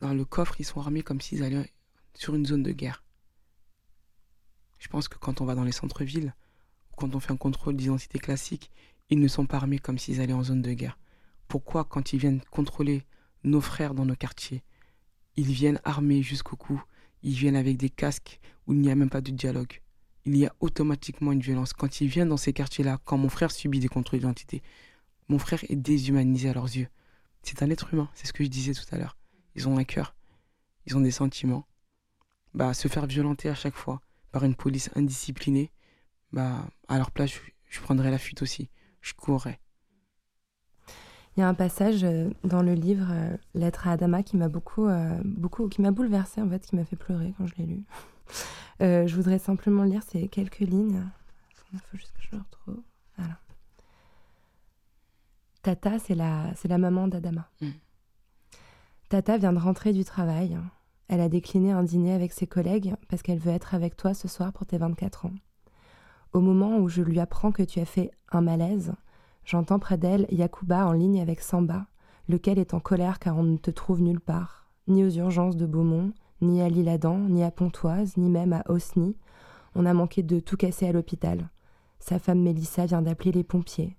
[0.00, 1.72] dans le coffre, ils sont armés comme s'ils allaient
[2.14, 3.02] sur une zone de guerre.
[4.78, 6.34] Je pense que quand on va dans les centres-villes,
[6.96, 8.70] quand on fait un contrôle d'identité classique,
[9.08, 10.98] ils ne sont pas armés comme s'ils allaient en zone de guerre.
[11.48, 13.04] Pourquoi, quand ils viennent contrôler
[13.44, 14.62] nos frères dans nos quartiers,
[15.36, 16.82] ils viennent armés jusqu'au cou,
[17.22, 19.80] ils viennent avec des casques où il n'y a même pas de dialogue?
[20.26, 21.72] Il y a automatiquement une violence.
[21.72, 24.62] Quand ils viennent dans ces quartiers-là, quand mon frère subit des contrôles d'identité,
[25.28, 26.88] mon frère est déshumanisé à leurs yeux.
[27.42, 29.16] C'est un être humain, c'est ce que je disais tout à l'heure.
[29.54, 30.16] Ils ont un cœur,
[30.86, 31.66] ils ont des sentiments.
[32.54, 34.00] Bah, se faire violenter à chaque fois
[34.32, 35.70] par une police indisciplinée,
[36.32, 38.68] bah, à leur place, je, je prendrais la fuite aussi.
[39.00, 39.60] Je courrais.
[41.36, 44.48] Il y a un passage euh, dans le livre euh, Lettre à Adama qui m'a
[44.48, 47.66] beaucoup, euh, beaucoup, qui m'a bouleversée en fait, qui m'a fait pleurer quand je l'ai
[47.66, 47.84] lu.
[48.82, 51.02] Euh, je voudrais simplement lire ces quelques lignes.
[51.72, 52.82] Il faut juste que je le retrouve.
[53.16, 53.38] Voilà.
[55.62, 57.48] Tata, c'est la, c'est la maman d'Adama.
[57.60, 57.70] Mm.
[59.08, 60.58] Tata vient de rentrer du travail.
[61.08, 64.28] Elle a décliné un dîner avec ses collègues parce qu'elle veut être avec toi ce
[64.28, 65.34] soir pour tes 24 ans.
[66.32, 68.92] Au moment où je lui apprends que tu as fait un malaise,
[69.46, 71.86] J'entends près d'elle Yakuba en ligne avec Samba,
[72.28, 75.66] lequel est en colère car on ne te trouve nulle part, ni aux urgences de
[75.66, 79.16] Beaumont, ni à l'Isle-Adam, ni à Pontoise, ni même à Osny.
[79.74, 81.50] On a manqué de tout casser à l'hôpital.
[81.98, 83.96] Sa femme Mélissa vient d'appeler les pompiers.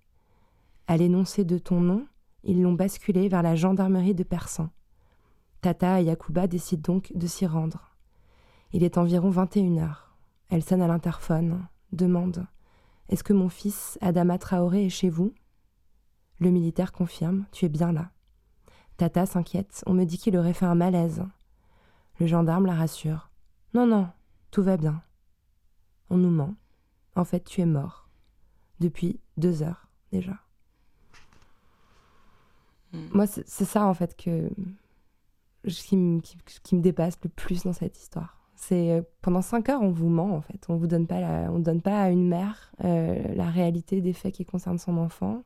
[0.87, 2.05] À l'énoncé de ton nom,
[2.43, 4.69] ils l'ont basculé vers la gendarmerie de Persan.
[5.61, 7.97] Tata et Yakuba décident donc de s'y rendre.
[8.71, 10.15] Il est environ 21 heures.
[10.49, 12.47] Elle sonne à l'interphone, demande
[13.09, 15.33] est-ce que mon fils, Adama Traoré, est chez vous?
[16.39, 18.11] Le militaire confirme Tu es bien là.
[18.97, 21.23] Tata s'inquiète On me dit qu'il aurait fait un malaise.
[22.19, 23.29] Le gendarme la rassure
[23.73, 24.09] Non, non,
[24.51, 25.01] tout va bien.
[26.09, 26.55] On nous ment.
[27.15, 28.09] En fait, tu es mort.
[28.79, 30.37] Depuis deux heures déjà.
[32.93, 33.07] Mm.
[33.13, 34.49] Moi, c'est ça en fait que
[35.67, 38.39] ce qui, me- qui- qui me dépasse le plus dans cette histoire.
[38.55, 40.65] C'est euh, pendant cinq heures, on vous ment en fait.
[40.69, 44.13] On vous donne pas, la- on donne pas à une mère euh, la réalité des
[44.13, 45.43] faits qui concernent son enfant.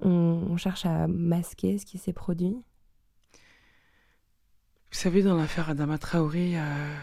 [0.00, 0.10] On,
[0.50, 2.56] on cherche à masquer ce qui s'est produit.
[4.92, 6.96] Vous savez, dans l'affaire Adama Traoré, euh,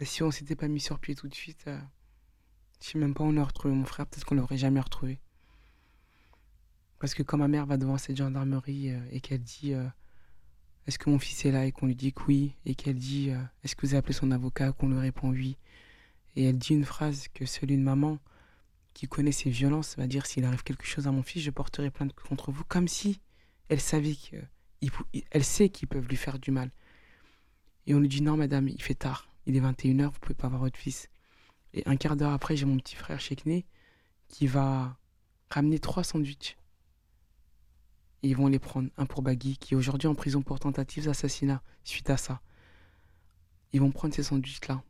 [0.00, 1.76] si on s'était pas mis sur pied tout de suite, euh,
[2.80, 5.18] je sais même pas où on a retrouvé mon frère, peut-être qu'on l'aurait jamais retrouvé.
[7.00, 9.84] Parce que quand ma mère va devant cette gendarmerie euh, et qu'elle dit euh,
[10.86, 13.30] Est-ce que mon fils est là et qu'on lui dit que oui, et qu'elle dit
[13.64, 15.58] Est-ce que vous avez appelé son avocat qu'on lui répond oui,
[16.36, 18.20] et elle dit une phrase que seule une maman
[18.94, 21.90] qui connaît ces violences va dire S'il arrive quelque chose à mon fils, je porterai
[21.90, 23.20] plainte contre vous, comme si
[23.68, 24.36] elle savait que
[24.82, 24.90] il
[25.30, 26.70] elle sait qu'ils peuvent lui faire du mal.
[27.86, 30.48] Et on lui dit non madame, il fait tard, il est 21h, vous pouvez pas
[30.48, 31.08] voir votre fils.
[31.74, 33.64] Et un quart d'heure après, j'ai mon petit frère Chekné
[34.28, 34.96] qui va
[35.50, 36.56] ramener trois sandwichs.
[38.22, 41.06] Et ils vont les prendre, un pour Bagui, qui est aujourd'hui en prison pour tentative
[41.06, 42.40] d'assassinat suite à ça.
[43.72, 44.82] Ils vont prendre ces sandwichs-là.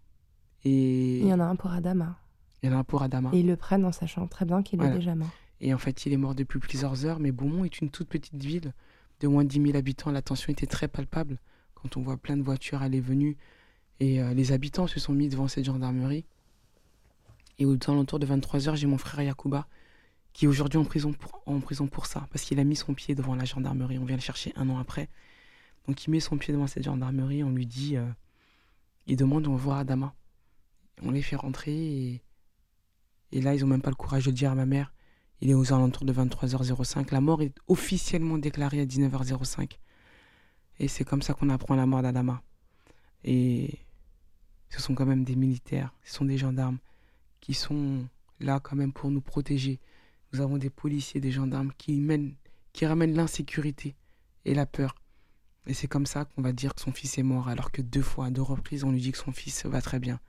[0.65, 2.19] Et Il y en a un pour Adama.
[2.63, 3.31] il y en a un pour Adama.
[3.33, 4.95] Et ils le prennent en sachant très bien qu'il Voilà.
[4.95, 5.31] est déjà mort.
[5.61, 7.21] Et en fait, il est mort depuis plusieurs heures.
[7.21, 8.73] Mais Beaumont est une toute petite ville
[9.21, 10.11] de moins de 10 000 habitants.
[10.11, 11.39] La tension était très palpable
[11.75, 13.37] quand on voit plein de voitures aller venues.
[14.01, 16.25] Et euh, les habitants se sont mis devant cette gendarmerie.
[17.59, 19.67] Et aux alentours de 23 heures, j'ai mon frère Yakuba
[20.33, 22.29] qui est aujourd'hui en prison pour, ça.
[22.31, 23.99] Parce qu'il a mis son pied devant la gendarmerie.
[23.99, 25.09] On vient le chercher un an après.
[25.87, 27.43] Donc il met son pied devant cette gendarmerie.
[27.43, 27.97] On lui dit...
[27.97, 28.07] euh,
[29.07, 30.15] il demande on voit Adama.
[31.03, 32.23] On les fait rentrer
[33.33, 34.93] et, là, ils ont même pas le courage de dire à ma mère.
[35.41, 37.13] Il est aux alentours de 23h05.
[37.13, 39.79] La mort est officiellement déclarée à 19h05.
[40.79, 42.43] Et c'est comme ça qu'on apprend la mort d'Adama.
[43.25, 43.79] Et
[44.71, 46.79] ce sont quand même des militaires, ce sont des gendarmes
[47.41, 48.07] qui sont
[48.39, 49.81] là quand même pour nous protéger.
[50.33, 52.35] Nous avons des policiers, des gendarmes qui mènent,
[52.73, 53.95] qui ramènent l'insécurité
[54.45, 54.95] et la peur.
[55.67, 58.03] Et c'est comme ça qu'on va dire que son fils est mort, alors que deux
[58.03, 60.21] fois, à deux reprises, on lui dit que son fils va très bien.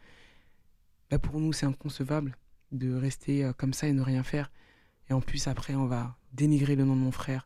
[1.10, 2.38] Bah, pour nous, c'est inconcevable
[2.72, 4.52] de rester euh, comme ça et ne rien faire.
[5.12, 7.46] Et en plus, après, on va dénigrer le nom de mon frère.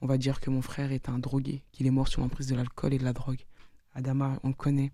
[0.00, 2.54] on va dire que mon frère est un drogué, qu'il est mort sur l'emprise de
[2.54, 3.44] l'alcool et de la drogue.
[3.92, 4.90] Adama, on le connaît,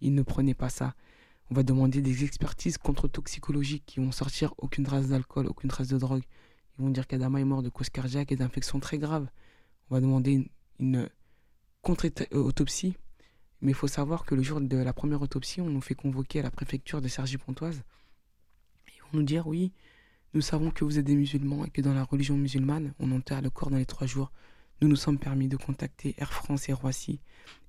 [0.00, 0.94] il ne prenait pas ça.
[1.50, 5.98] On va demander des expertises contre-toxicologiques qui vont sortir aucune trace d'alcool, aucune trace de
[5.98, 6.22] drogue.
[6.78, 9.28] Ils vont dire qu'Adama est mort de cause cardiaque et d'infections très graves.
[9.90, 11.10] On va demander une, une
[11.82, 12.96] contre-autopsie.
[13.60, 16.40] Mais il faut savoir que le jour de la première autopsie, on nous fait convoquer
[16.40, 17.82] à la préfecture de Cergy-Pontoise.
[18.96, 19.74] Ils vont nous dire oui,
[20.34, 23.40] nous savons que vous êtes des musulmans et que dans la religion musulmane, on enterre
[23.40, 24.32] le corps dans les trois jours.
[24.80, 27.20] Nous nous sommes permis de contacter Air France et Roissy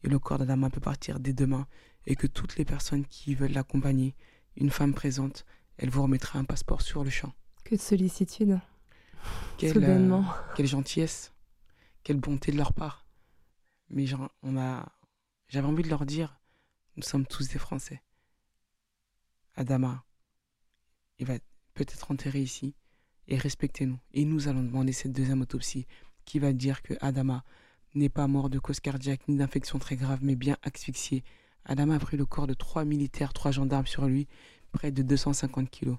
[0.04, 1.68] et le corps d'Adama peut partir dès demain
[2.08, 4.16] et que toutes les personnes qui veulent l'accompagner,
[4.56, 5.46] une femme présente,
[5.78, 7.34] elle vous remettra un passeport sur le champ.
[7.64, 8.60] Que de sollicitude.
[9.58, 10.22] Quelle, euh,
[10.56, 11.34] quelle gentillesse,
[12.04, 13.06] quelle bonté de leur part.
[13.90, 14.92] Mais genre, on a,
[15.48, 16.40] j'avais envie de leur dire,
[16.96, 18.02] nous sommes tous des Français.
[19.56, 20.04] Adama,
[21.20, 21.36] il va
[21.76, 22.74] peut-être enterré ici,
[23.28, 24.00] et respectez-nous.
[24.14, 25.86] Et nous allons demander cette deuxième autopsie
[26.26, 27.44] qui va dire que Adama
[27.94, 31.24] n'est pas mort de cause cardiaque ni d'infection très grave, mais bien asphyxié.
[31.66, 34.28] Adama a pris le corps de trois militaires, trois gendarmes sur lui,
[34.72, 35.98] près de 250 kilos.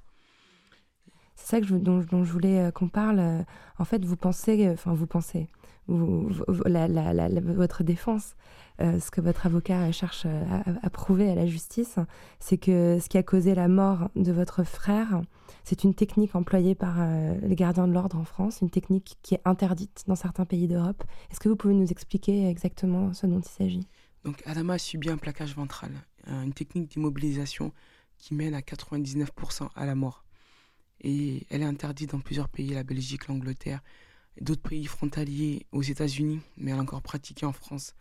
[1.36, 3.18] C'est ça que je, dont, je voulais euh, qu'on parle.
[3.20, 3.42] Euh,
[3.78, 5.48] en fait, vous pensez, euh, enfin vous pensez,
[5.88, 8.34] votre défense,
[8.80, 12.00] ce que votre avocat cherche à, prouver à la justice,
[12.40, 15.22] c'est que ce qui a causé la mort de votre frère,
[15.62, 16.96] c'est une technique employée par
[17.40, 21.04] les gardiens de l'ordre en France, une technique qui est interdite dans certains pays d'Europe.
[21.30, 23.86] Est-ce que vous pouvez nous expliquer exactement ce dont il s'agit?
[24.24, 25.92] Donc, Adama a subi un plaquage ventral,
[26.26, 27.72] une technique d'immobilisation
[28.18, 30.25] qui mène à 99% à la mort.
[31.00, 33.82] Et elle est interdite dans plusieurs pays, la Belgique, l'Angleterre,
[34.40, 37.94] d'autres pays frontaliers aux États-Unis, mais elle est encore pratiquée en France.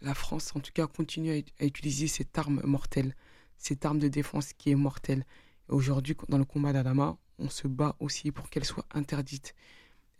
[0.00, 3.14] La France, en tout cas, continue à, utiliser cette arme mortelle,
[3.56, 5.24] cette arme de défense qui est mortelle.
[5.68, 9.54] Aujourd'hui, dans le combat d'Adama, on se bat aussi pour qu'elle soit interdite.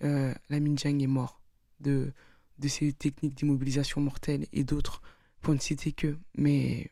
[0.03, 1.41] Euh, la Minjang est mort
[1.81, 2.13] de,
[2.59, 5.03] de ces techniques d'immobilisation mortelle et d'autres,
[5.41, 6.17] pour ne citer que.
[6.37, 6.91] Mais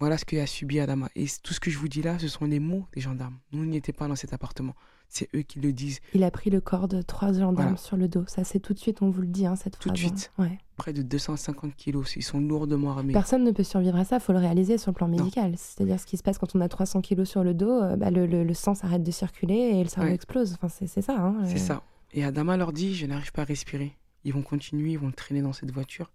[0.00, 1.10] voilà ce qu'a subi Adama.
[1.14, 3.38] Et tout ce que je vous dis là, ce sont les mots des gendarmes.
[3.52, 4.74] Nous n'étions pas dans cet appartement.
[5.08, 5.98] C'est eux qui le disent.
[6.14, 8.24] Il a pris le corps de trois gendarmes sur le dos.
[8.26, 9.84] Ça, c'est tout de suite, on vous le dit, hein, cette phrase.
[9.84, 10.32] Tout de suite.
[10.38, 10.58] Ouais.
[10.76, 12.16] Près de 250 kilos.
[12.16, 13.12] Ils sont lourdement armés.
[13.12, 14.16] Personne ne peut survivre à ça.
[14.16, 15.54] Il faut le réaliser sur le plan médical.
[15.56, 18.10] C'est-à-dire ce qui se passe quand on a 300 kilos sur le dos, euh, bah,
[18.10, 20.54] le, sang s'arrête de circuler et le cerveau explose.
[20.54, 21.16] Enfin, c'est ça.
[21.18, 21.82] Hein, c'est ça.
[22.12, 23.96] Et Adama leur dit Je n'arrive pas à respirer.
[24.24, 26.10] Ils vont continuer, ils vont le traîner dans cette voiture.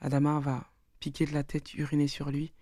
[0.00, 0.64] Adama va
[1.00, 2.52] piquer de la tête, uriner sur lui.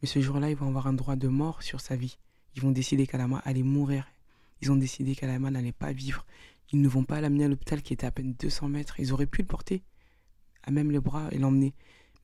[0.00, 2.18] Mais ce jour-là, ils vont avoir un droit de mort sur sa vie.
[2.54, 4.06] Ils vont décider qu'Alama allait mourir.
[4.60, 6.24] Ils ont décidé qu'Alama n'allait pas vivre.
[6.72, 9.00] Ils ne vont pas l'amener à l'hôpital qui était à peine 200 mètres.
[9.00, 9.82] Ils auraient pu le porter
[10.64, 11.74] à même les bras et l'emmener.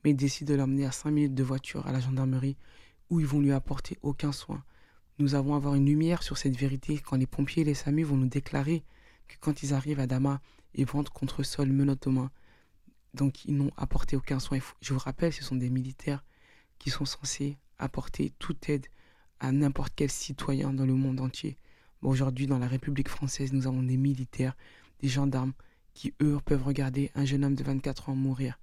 [0.03, 2.57] Mais ils décident de l'emmener à 5 minutes de voiture à la gendarmerie
[3.09, 4.63] où ils vont lui apporter aucun soin.
[5.17, 8.17] Nous avons avoir une lumière sur cette vérité quand les pompiers et les SAMU vont
[8.17, 8.83] nous déclarer
[9.27, 10.41] que quand ils arrivent à Dama,
[10.73, 12.07] ils vont contre sol, menottes.
[13.13, 14.59] Donc ils n'ont apporté aucun soin.
[14.81, 16.23] Je vous rappelle, ce sont des militaires
[16.77, 18.87] qui sont censés apporter toute aide
[19.39, 21.57] à n'importe quel citoyen dans le monde entier.
[22.01, 24.55] Aujourd'hui, dans la République française, nous avons des militaires,
[25.01, 25.53] des gendarmes
[25.93, 28.59] qui, eux, peuvent regarder un jeune homme de 24 ans mourir.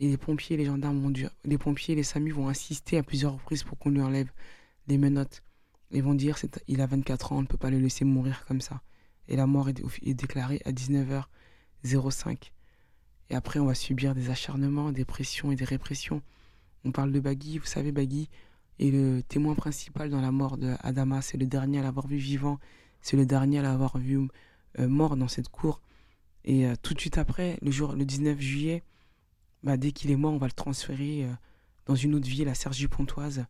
[0.00, 1.12] Et les pompiers les gendarmes vont
[1.44, 4.30] les pompiers les SAMU vont insister à plusieurs reprises pour qu'on lui enlève
[4.86, 5.42] les menottes.
[5.90, 8.60] Ils vont dire, il a 24 ans, on ne peut pas le laisser mourir comme
[8.60, 8.82] ça.
[9.28, 12.50] Et la mort est, est déclarée à 19h05.
[13.30, 16.22] Et après, on va subir des acharnements, des pressions et des répressions.
[16.84, 18.28] On parle de Bagui, vous savez, Bagui,
[18.78, 22.16] et le témoin principal dans la mort de Adama, c'est le dernier à l'avoir vu
[22.16, 22.58] vivant,
[23.00, 24.18] c'est le dernier à l'avoir vu
[24.78, 25.80] euh, mort dans cette cour.
[26.44, 28.82] Et euh, tout de suite après, le jour, le 19 juillet,
[29.62, 31.32] bah, dès qu'il est mort, on va le transférer euh,
[31.86, 33.46] dans une autre ville, à Cergy-Pontoise,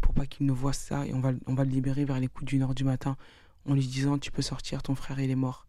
[0.00, 2.28] pour pas qu'il ne voit ça, et on va, on va le libérer vers les
[2.28, 3.18] coups d'une heure du matin,
[3.66, 5.66] en lui disant tu peux sortir, ton frère il est mort.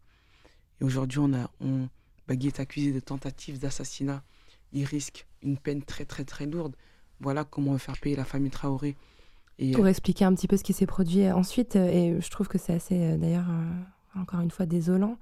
[0.80, 1.88] Et aujourd'hui, on a, on,
[2.26, 4.22] Bagui est accusé de tentative d'assassinat.
[4.72, 6.74] Il risque une peine très très très lourde
[7.22, 8.96] voilà comment faire payer la famille Traoré.
[9.58, 12.30] Et, Pour euh, expliquer un petit peu ce qui s'est produit ensuite, euh, et je
[12.30, 13.46] trouve que c'est assez, euh, d'ailleurs,
[14.18, 15.16] encore une fois, désolant.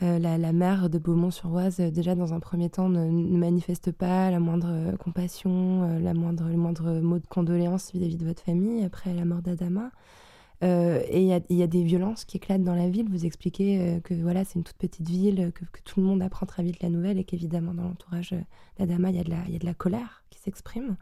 [0.00, 4.96] la, la, mère de Beaumont-sur-Oise, déjà dans un premier temps, ne, manifeste pas la moindre
[4.96, 9.42] compassion, la moindre, le moindre mot de condoléance vis-à-vis de votre famille après la mort
[9.42, 9.90] d'Adama.
[10.62, 13.10] et il y, a des violences qui éclatent dans la ville.
[13.10, 16.46] Vous expliquez que voilà, c'est une toute petite ville, que, que, tout le monde apprend
[16.46, 18.34] très vite la nouvelle et qu'évidemment, dans l'entourage
[18.78, 20.96] d'Adama, il y, y, a de la colère qui s'exprime.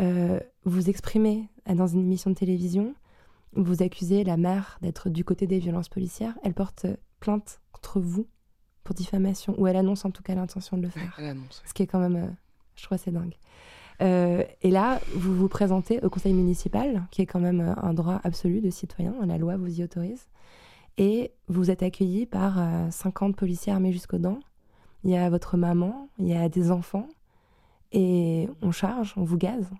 [0.00, 2.94] Euh, vous exprimez dans une émission de télévision,
[3.54, 6.86] vous accusez la mère d'être du côté des violences policières, elle porte
[7.20, 8.26] plainte contre vous
[8.84, 11.14] pour diffamation, ou elle annonce en tout cas l'intention de le faire.
[11.18, 11.62] Annonce.
[11.66, 12.28] Ce qui est quand même, euh,
[12.76, 13.34] je trouve, assez dingue.
[14.00, 18.20] Euh, et là, vous vous présentez au conseil municipal, qui est quand même un droit
[18.22, 20.28] absolu de citoyen, la loi vous y autorise,
[20.96, 22.60] et vous êtes accueilli par
[22.92, 24.38] 50 policiers armés jusqu'aux dents,
[25.04, 27.08] il y a votre maman, il y a des enfants,
[27.92, 29.70] et on charge, on vous gaze.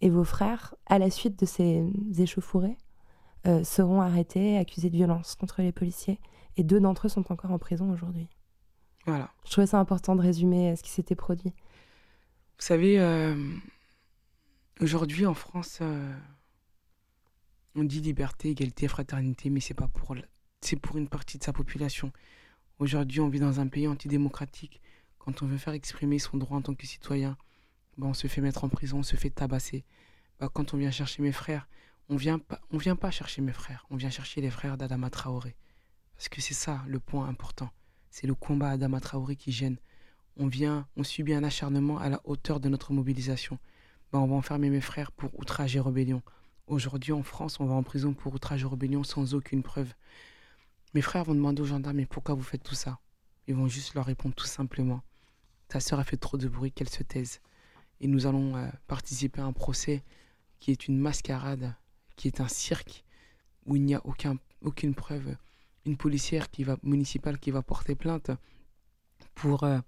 [0.00, 1.84] Et vos frères, à la suite de ces
[2.18, 2.76] échauffourées,
[3.46, 6.20] euh, seront arrêtés, accusés de violence contre les policiers.
[6.56, 8.28] Et deux d'entre eux sont encore en prison aujourd'hui.
[9.06, 9.30] Voilà.
[9.44, 11.50] Je trouvais ça important de résumer ce qui s'était produit.
[11.50, 13.36] Vous savez, euh,
[14.80, 16.12] aujourd'hui en France, euh,
[17.76, 20.16] on dit liberté, égalité, fraternité, mais c'est pas pour,
[20.60, 22.12] c'est pour une partie de sa population.
[22.78, 24.80] Aujourd'hui, on vit dans un pays antidémocratique.
[25.18, 27.36] Quand on veut faire exprimer son droit en tant que citoyen,
[28.00, 29.84] on se fait mettre en prison, on se fait tabasser.
[30.38, 31.68] Ben, quand on vient chercher mes frères,
[32.08, 35.56] on vient pas, vient pas chercher mes frères, on vient chercher les frères d'Adama Traoré.
[36.14, 37.70] Parce que c'est ça le point important.
[38.10, 39.76] C'est le combat Adama Traoré qui gêne.
[40.36, 43.58] On vient, on subit un acharnement à la hauteur de notre mobilisation.
[44.12, 46.22] Ben, on va enfermer mes frères pour outrage et rébellion.
[46.66, 49.92] Aujourd'hui, en France, on va en prison pour outrage et rébellion sans aucune preuve.
[50.94, 52.98] Mes frères vont demander aux gendarmes, mais pourquoi vous faites tout ça?
[53.46, 55.02] Ils vont juste leur répondre tout simplement,
[55.68, 57.40] ta sœur a fait trop de bruit, qu'elle se taise.
[58.00, 60.02] Et nous allons euh, participer à un procès
[60.58, 61.74] qui est une mascarade,
[62.16, 63.04] qui est un cirque,
[63.66, 65.36] où il n'y a aucun, aucune preuve.
[65.84, 68.30] Une policière qui va, municipale qui va porter plainte
[69.34, 69.78] pour euh,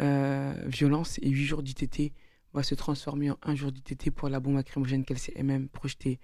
[0.00, 2.12] euh, violence et huit jours d'ITT
[2.54, 6.18] va se transformer en un jour d'ITT pour la bombe lacrymogène qu'elle s'est elle-même projetée.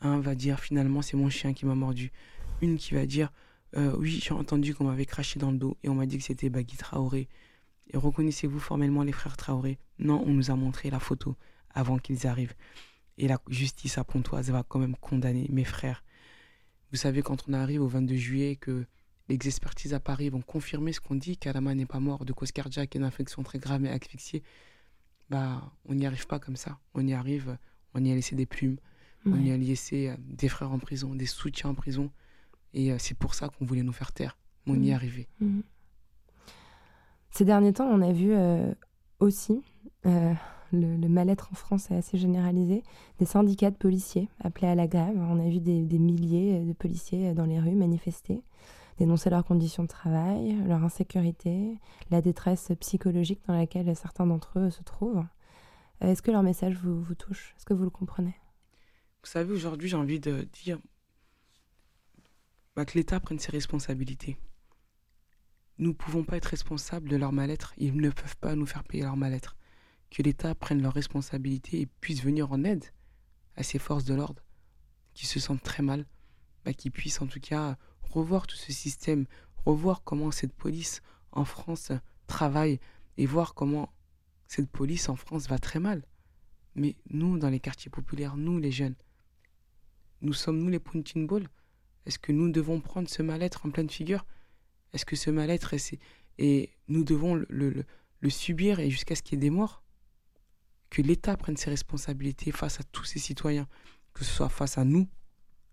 [0.00, 2.12] Un va dire finalement c'est mon chien qui m'a mordu.
[2.60, 3.32] Une qui va dire
[3.74, 6.50] oui, j'ai entendu qu'on m'avait craché dans le dos et on m'a dit que c'était
[6.50, 7.26] Bagui Traoré.
[7.88, 11.36] Et reconnaissez-vous formellement les frères Traoré Non, on nous a montré la photo
[11.70, 12.54] avant qu'ils arrivent.
[13.18, 16.04] Et la justice à Pontoise va quand même condamner mes frères.
[16.90, 18.86] Vous savez, quand on arrive au 22 juillet, que
[19.28, 22.52] les expertises à Paris vont confirmer ce qu'on dit, qu'Adama n'est pas mort de cause
[22.52, 24.42] cardiaque et d'infection très grave mais asphyxié,
[25.30, 26.78] bah, on n'y arrive pas comme ça.
[26.94, 27.56] On y arrive,
[27.94, 28.78] on y a laissé des plumes,
[29.24, 32.10] on y a laissé euh, des frères en prison, des soutiens en prison.
[32.74, 34.36] Et euh, c'est pour ça qu'on voulait nous faire taire.
[34.66, 34.94] On y est mmh.
[34.94, 35.28] arrivé.
[35.40, 35.60] Mmh.
[37.32, 38.74] Ces derniers temps, on a vu euh,
[39.18, 39.62] aussi,
[40.04, 40.34] euh,
[40.70, 42.82] le, mal-être en France est assez généralisé,
[43.18, 45.16] des syndicats de policiers appelés à la grève.
[45.16, 48.42] On a vu des, milliers de policiers dans les rues manifester,
[48.98, 51.78] dénoncer leurs conditions de travail, leur insécurité,
[52.10, 55.24] la détresse psychologique dans laquelle certains d'entre eux se trouvent.
[56.02, 57.54] Est-ce que leur message vous, vous touche?
[57.56, 58.34] Est-ce que vous le comprenez?
[59.22, 60.78] Vous savez, aujourd'hui, j'ai envie de dire,
[62.76, 64.36] bah, que l'État prenne ses responsabilités.
[65.82, 67.74] Nous ne pouvons pas être responsables de leur mal-être.
[67.76, 69.56] Ils ne peuvent pas nous faire payer leur mal-être.
[70.12, 72.84] Que l'État prenne leurs responsabilités et puisse venir en aide
[73.56, 74.44] à ces forces de l'ordre
[75.12, 76.06] qui se sentent très mal,
[76.64, 79.26] bah, qui puissent en tout cas revoir tout ce système,
[79.66, 81.02] revoir comment cette police
[81.32, 81.90] en France
[82.28, 82.78] travaille
[83.16, 83.92] et voir comment
[84.46, 86.06] cette police en France va très mal.
[86.76, 88.94] Mais nous, dans les quartiers populaires, nous les jeunes,
[90.20, 91.48] nous sommes nous les punching balls
[92.06, 94.24] est-ce que nous devons prendre ce mal-être en pleine figure?
[94.92, 95.98] Est-ce que ce mal-être est,
[96.38, 97.84] et nous devons le,
[98.28, 99.82] subir et jusqu'à ce qu'il y ait des morts?
[100.90, 103.66] Que l'État prenne ses responsabilités face à tous ses citoyens,
[104.12, 105.08] que ce soit face à nous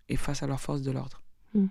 [0.08, 1.22] et face à leurs forces de l'ordre.
[1.54, 1.66] Hmm.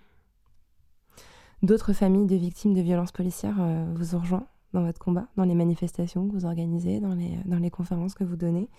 [1.64, 5.46] D'autres familles de victimes de violences policières euh, vous ont rejoint dans votre combat, dans
[5.46, 8.70] les manifestations que vous organisez, dans les, les conférences que vous donnez?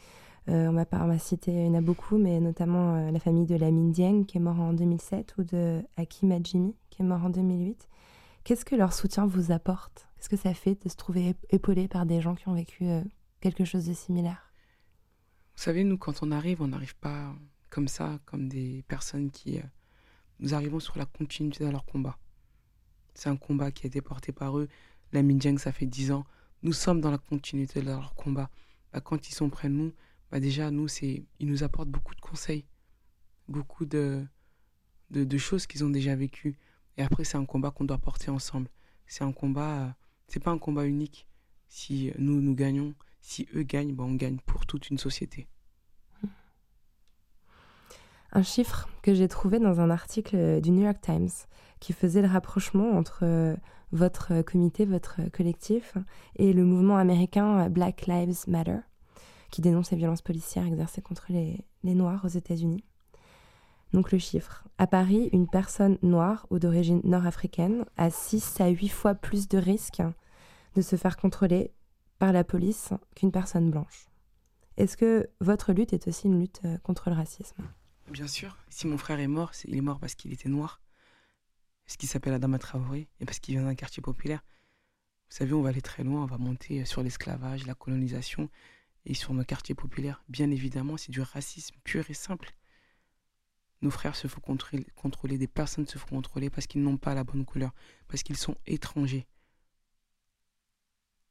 [0.49, 0.73] Euh, on
[1.07, 4.25] m'a cité, il y en a beaucoup, mais notamment euh, la famille de Lamine Dieng
[4.25, 7.89] qui est mort en 2007 ou de Hakim Adjimi qui est mort en 2008.
[8.45, 10.09] Qu'est-ce que leur soutien vous apporte?
[10.17, 13.03] Qu'est-ce que ça fait de se trouver épaulé par des gens qui ont vécu euh,
[13.41, 14.53] quelque chose de similaire?
[15.57, 17.35] Vous savez, nous, quand on arrive, on n'arrive pas
[17.69, 19.61] comme ça, comme des personnes qui...
[20.41, 22.19] nous arrivons sur la continuité de leur combat.
[23.15, 24.69] C'est un combat qui a été porté par eux.
[25.13, 26.25] Lamine Dieng, ça fait dix ans.
[26.63, 28.51] Nous sommes dans la continuité de leur combat.
[28.93, 29.93] Bah, quand ils sont près de nous,
[30.31, 32.65] bah déjà, nous, c'est, ils nous apportent beaucoup de conseils,
[33.49, 34.25] beaucoup de,
[35.11, 36.57] de, choses qu'ils ont déjà vécues.
[36.97, 38.69] Et après, c'est un combat qu'on doit porter ensemble.
[39.07, 39.95] C'est un combat,
[40.29, 41.27] c'est pas un combat unique.
[41.69, 45.47] Si nous, nous gagnons, si eux gagnent, bah on gagne pour toute une société.
[48.33, 51.31] Un chiffre que j'ai trouvé dans un article du New York Times
[51.81, 53.57] qui faisait le rapprochement entre euh,
[53.91, 55.97] votre comité, votre collectif
[56.37, 58.79] et le mouvement américain Black Lives Matter
[59.51, 62.85] qui dénonce les violences policières exercées contre les, Noirs aux États-Unis.
[63.93, 64.65] Donc le chiffre.
[64.79, 69.59] À Paris, une personne noire ou d'origine nord-africaine a 6 à 8 fois plus de
[69.59, 70.03] risques
[70.77, 71.73] de se faire contrôler
[72.19, 74.07] par la police qu'une personne blanche.
[74.77, 77.63] Est-ce que votre lutte est aussi une lutte euh, contre le racisme?
[78.11, 78.57] Bien sûr.
[78.69, 80.81] Si mon frère est mort, il est mort parce qu'il était noir,
[81.85, 84.43] parce qu'il s'appelle Adama Traoré et parce qu'il vient d'un quartier populaire.
[85.29, 88.49] Vous savez, on va aller très loin, on va monter sur l'esclavage, la colonisation,
[89.07, 92.53] et sur nos quartiers populaires, bien évidemment, c'est du racisme pur et simple.
[93.83, 97.25] Nos frères se font contrôler, des personnes se font contrôler parce qu'ils n'ont pas la
[97.25, 97.73] bonne couleur,
[98.09, 99.27] parce qu'ils sont étrangers.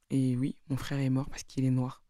[0.09, 2.03] Et oui, mon frère est mort parce qu'il est noir.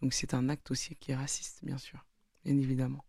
[0.00, 2.06] Donc c'est un acte aussi qui est raciste, bien sûr,
[2.44, 3.04] bien évidemment.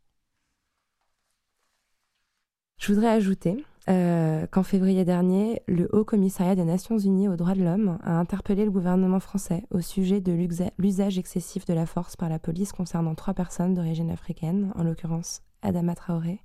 [2.77, 7.55] Je voudrais ajouter euh, qu'en février dernier, le Haut Commissariat des Nations Unies aux droits
[7.55, 10.33] de l'homme a interpellé le gouvernement français au sujet de
[10.77, 15.41] l'usage excessif de la force par la police concernant trois personnes d'origine africaine, en l'occurrence
[15.61, 16.39] Adama Traoré,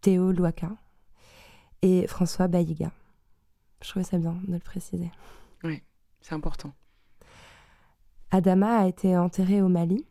[0.00, 0.70] Théo Louaka
[1.82, 2.90] et François Bayiga.
[3.82, 5.10] Je trouvais ça bien de le préciser.
[5.64, 5.82] Oui,
[6.20, 6.72] c'est important.
[8.30, 10.04] Adama a été enterré au Mali,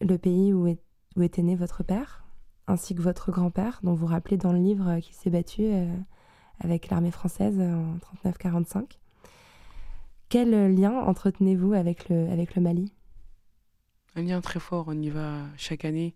[0.00, 0.68] le pays où,
[1.16, 2.22] où était né votre père
[2.66, 5.86] ainsi que votre grand-père, dont vous rappelez dans le livre qu'il s'est battu euh,
[6.60, 8.98] avec l'armée française en 39-45.
[10.28, 12.92] Quel lien entretenez-vous avec le, avec le Mali?
[14.16, 16.14] Un lien très fort, on y va chaque année.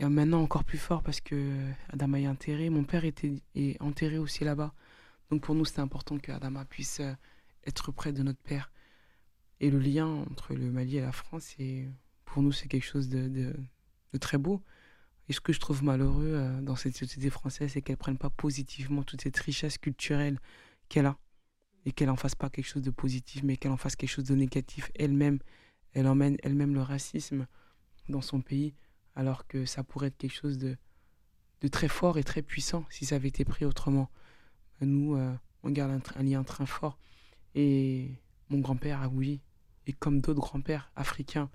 [0.00, 1.54] Et maintenant encore plus fort parce que
[1.90, 2.70] Adama est enterré.
[2.70, 4.72] Mon père était est enterré aussi là-bas.
[5.30, 7.12] Donc pour nous, c'était important que Adama puisse euh,
[7.66, 8.72] être près de notre père.
[9.60, 11.54] Et le lien entre le Mali et la France,
[12.24, 14.62] pour nous, c'est quelque chose de, de très beau.
[15.28, 18.18] Et ce que je trouve malheureux euh, dans cette société française, c'est qu'elle ne prenne
[18.18, 20.40] pas positivement toute cette richesse culturelle
[20.88, 21.18] qu'elle a.
[21.84, 24.24] Et qu'elle en fasse pas quelque chose de positif, mais qu'elle en fasse quelque chose
[24.24, 25.40] de négatif elle-même.
[25.92, 27.46] Elle emmène elle-même le racisme
[28.08, 28.74] dans son pays,
[29.14, 30.76] alors que ça pourrait être quelque chose de,
[31.60, 34.10] de très fort et très puissant si ça avait été pris autrement.
[34.80, 36.98] Nous, euh, on garde un, lien très fort.
[37.54, 38.10] Et
[38.48, 39.40] mon grand-père, oui,
[39.86, 41.50] et comme d'autres grands-pères africains,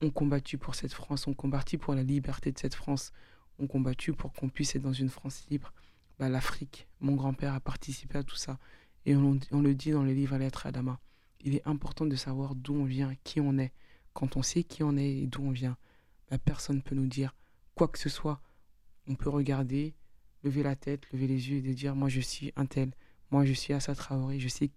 [0.00, 3.12] ont combattu pour cette France, ont combattu pour la liberté de cette France,
[3.58, 5.72] ont combattu pour qu'on puisse être dans une France libre.
[6.18, 8.58] Bah, L'Afrique, mon grand-père a participé à tout ça.
[9.06, 10.98] Et on, le dit dans les livres à lettres Adama.
[11.40, 13.72] Il est important de savoir d'où on vient, qui on est.
[14.14, 15.76] Quand on sait qui on est et d'où on vient,
[16.34, 17.32] bah, personne ne peut nous dire
[17.76, 18.40] quoi que ce soit.
[19.06, 19.94] On peut regarder,
[20.42, 22.90] lever la tête, lever les yeux et dire Moi je suis un tel,
[23.30, 24.68] moi je suis Assa Traoré, je sais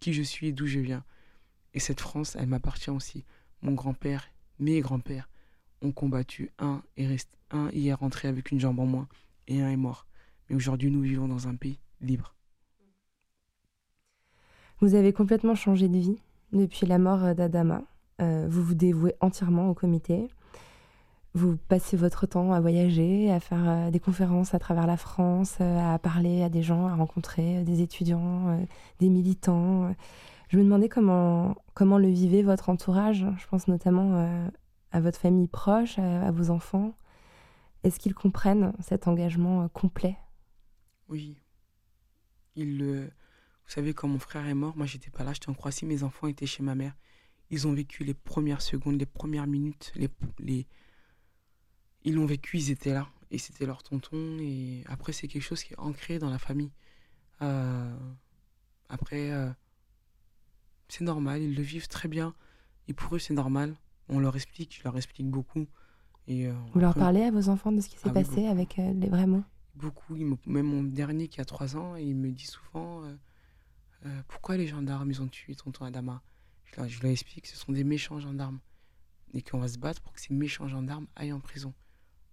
[0.00, 1.02] qui, je suis et d'où je viens.
[1.72, 3.24] Et cette France, elle m'appartient aussi.
[3.62, 4.28] Mon grand-père,
[4.58, 5.30] mes grands-pères
[5.80, 6.50] ont combattu.
[6.58, 7.08] Un, et
[7.50, 9.08] un y est rentré avec une jambe en moins
[9.48, 10.06] et un est mort.
[10.50, 12.34] Mais aujourd'hui, nous vivons dans un pays libre.
[14.80, 16.18] Vous avez complètement changé de vie
[16.52, 17.82] depuis la mort d'Adama.
[18.20, 20.28] Euh, vous vous dévouez entièrement au comité.
[21.34, 25.56] Vous passez votre temps à voyager, à faire euh, des conférences à travers la France,
[25.60, 28.66] euh, à parler à des gens, à rencontrer des étudiants,
[28.98, 29.94] des militants.
[30.52, 33.24] Je me demandais comment, comment le vivait votre entourage.
[33.38, 34.48] Je pense notamment euh,
[34.90, 36.94] à votre famille proche, à, vos enfants.
[37.84, 40.14] Est-ce qu'ils comprennent cet engagement euh, complet?
[41.08, 41.40] Oui.
[42.54, 45.86] Ils, vous savez, quand mon frère est mort, moi j'étais pas là, j'étais en Croatie,
[45.86, 46.94] mes enfants étaient chez ma mère.
[47.48, 50.66] Ils ont vécu les premières secondes, les premières minutes, les, les...
[52.04, 53.08] ils l'ont vécu, ils étaient là.
[53.30, 54.38] Et c'était leur tonton.
[54.40, 56.70] Et après, c'est quelque chose qui est ancré dans la famille.
[57.40, 57.96] Euh,
[58.88, 59.30] après,
[60.88, 62.34] c'est normal, ils le vivent très bien.
[62.86, 63.74] Et pour eux, c'est normal.
[64.10, 65.66] On leur explique, je leur explique beaucoup.
[66.28, 68.78] Et, euh, Vous leur parlez à vos enfants de ce qui s'est ah passé avec
[68.78, 69.42] euh, les vrais mots?
[69.74, 70.14] Beaucoup.
[70.14, 73.04] même mon dernier qui a 3 ans, il me dit souvent
[74.04, 76.22] euh, Pourquoi les gendarmes, ils ont tué tonton Adama?
[76.64, 78.60] Je leur, je leur explique ce sont des méchants gendarmes.
[79.32, 81.72] Et qu'on va se battre pour que ces méchants gendarmes aillent en prison.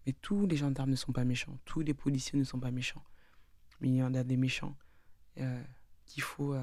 [0.06, 1.58] Mais tous les gendarmes ne sont pas méchants.
[1.66, 3.04] Tous les policiers ne sont pas méchants.
[3.82, 4.76] Mais il y en a des méchants
[6.06, 6.54] qu'il faut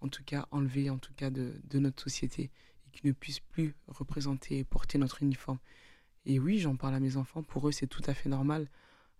[0.00, 2.50] en tout cas enlever en tout cas de, notre société
[2.86, 5.58] et qui ne puissent plus représenter et porter notre uniforme.
[6.26, 8.68] Et oui, j'en parle à mes enfants, pour eux c'est tout à fait normal.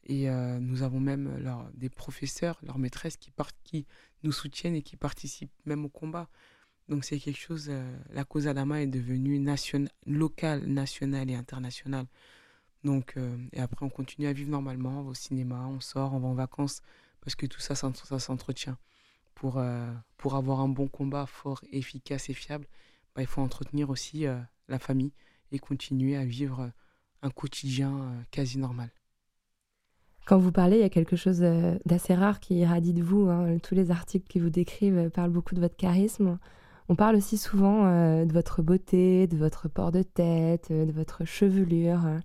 [0.04, 3.86] Et euh, nous avons même leur, des professeurs, leurs maîtresses qui,
[4.22, 6.28] nous soutiennent et qui participent même au combat.
[6.88, 9.42] Donc c'est quelque chose, euh, la cause Adama est devenue
[10.06, 12.06] locale, nationale et internationale.
[12.84, 16.14] Donc, euh, et après on continue à vivre normalement, on va au cinéma, on sort,
[16.14, 16.80] on va en vacances,
[17.20, 18.78] parce que tout ça, ça, s'entretient
[19.34, 22.66] pour, euh, pour avoir un bon combat fort, efficace et fiable,
[23.14, 25.12] bah, il faut entretenir aussi euh, la famille
[25.52, 26.70] et continuer à vivre
[27.22, 28.90] un quotidien quasi normal.
[30.24, 31.40] Quand vous parlez, il y a quelque chose
[31.84, 33.28] d'assez rare qui irradie de vous.
[33.28, 33.58] Hein.
[33.58, 36.38] Tous les articles qui vous décrivent parlent beaucoup de votre charisme.
[36.88, 37.84] On parle aussi souvent
[38.24, 42.20] de votre beauté, de votre port de tête, de votre chevelure.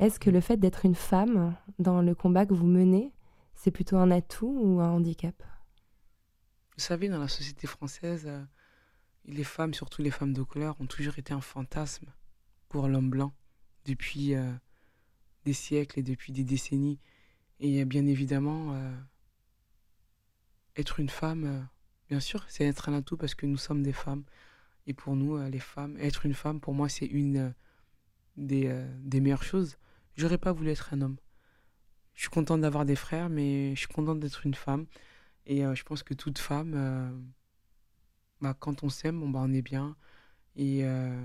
[0.00, 3.12] Est-ce que le fait d'être une femme dans le combat que vous menez,
[3.54, 5.34] c'est plutôt un atout ou un handicap?
[6.74, 8.42] Vous savez, dans la société française, euh,
[9.26, 12.06] les femmes, surtout les femmes de couleur, ont toujours été un fantasme
[12.70, 13.34] pour l'homme blanc
[13.84, 14.50] depuis euh,
[15.44, 16.98] des siècles et depuis des décennies.
[17.58, 18.96] Et bien évidemment, euh,
[20.76, 21.68] être une femme,
[22.08, 24.24] bien sûr, c'est être un atout parce que nous sommes des femmes.
[24.86, 27.52] Et pour nous, les femmes, être une femme, pour moi, c'est une
[28.38, 29.76] des, des meilleures choses.
[30.20, 31.16] J'aurais pas voulu être un homme.
[32.12, 34.84] Je suis contente d'avoir des frères, mais je suis contente d'être une femme.
[35.46, 37.10] Et euh, je pense que toute femme, euh,
[38.42, 39.96] bah, quand on s'aime, bah, on est bien.
[40.56, 41.18] Et euh,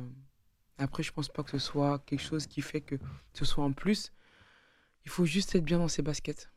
[0.78, 2.96] après, je pense pas que ce soit quelque chose qui fait que
[3.34, 4.14] ce soit en plus.
[5.04, 6.50] Il faut juste être bien dans ses baskets,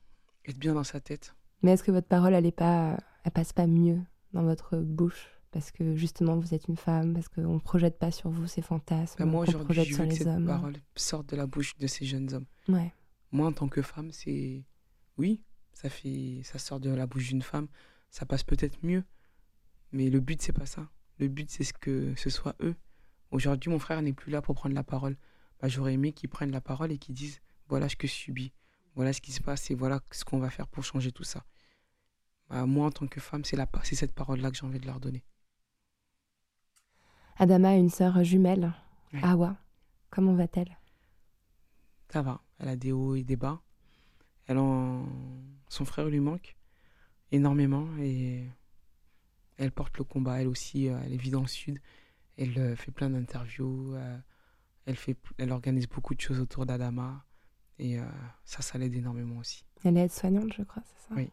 [0.45, 1.34] être bien dans sa tête.
[1.62, 3.99] Mais est-ce que votre parole, elle pas, elle passe pas mieux
[4.32, 5.38] dans votre bouche?
[5.59, 8.62] Parce que justement vous êtes une femme, parce qu'on ne projette pas sur vous ces
[8.62, 10.46] fantasmes, moi, aujourd'hui, projette je sur veux que les cette hommes.
[10.46, 12.46] parole sorte de la bouche de ces jeunes hommes.
[12.68, 12.92] Ouais.
[13.32, 14.62] Moi, en tant que femme, c'est.
[15.16, 15.42] Oui,
[15.72, 16.40] ça, fait...
[16.44, 17.66] ça sort de la bouche d'une femme.
[18.11, 19.02] Ça passe peut-être mieux.
[19.90, 20.88] Mais le but, c'est pas ça.
[21.18, 22.76] Le but, c'est ce que ce soit eux.
[23.32, 25.16] Aujourd'hui, mon frère n'est plus là pour prendre la parole.
[25.61, 28.52] Bah, J'aurais aimé qu'ils prennent la parole et qu'ils disent voilà ce que je subis.
[28.94, 31.44] Voilà ce qui se passe et voilà ce qu'on va faire pour changer tout ça.
[32.48, 33.66] Bah, moi, en tant que femme, c'est la...
[33.66, 35.24] pa- c'est cette parole-là que j'ai envie de leur donner.
[37.39, 38.72] Adama a une sœur jumelle,
[39.12, 39.20] Ouais.
[39.22, 39.57] Awa.
[40.11, 40.76] Comment va-t-elle?
[42.11, 42.43] Ça va.
[42.59, 43.61] Elle a des hauts et des bas.
[44.47, 45.07] Elle en...
[45.68, 46.57] Son frère lui manque
[47.32, 48.45] énormément et
[49.57, 50.41] elle porte le combat.
[50.41, 51.78] Elle aussi, euh, elle vit dans le sud.
[52.36, 53.95] Elle euh, fait plein d'interviews.
[53.95, 54.18] euh,
[54.86, 55.16] elle, fait...
[55.39, 57.24] elle organise beaucoup de choses autour d'Adama.
[57.78, 57.99] Et
[58.45, 59.64] ça, ça l'aide énormément aussi.
[59.84, 61.14] Elle est aide-soignante, je crois, c'est ça?
[61.14, 61.30] Oui.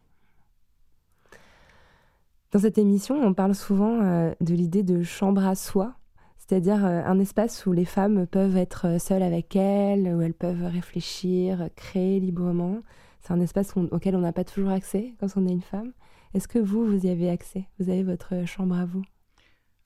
[2.56, 5.94] Dans cette émission, on parle souvent euh, de l'idée de chambre à soi,
[6.38, 10.32] c'est-à-dire euh, un espace où les femmes peuvent être euh, seules avec elles, où elles
[10.32, 12.80] peuvent réfléchir, créer librement.
[13.20, 15.92] C'est un espace auquel on n'a pas toujours accès quand on est une femme.
[16.32, 17.68] Est-ce que vous, vous y avez accès?
[17.78, 19.04] Vous avez votre chambre à vous?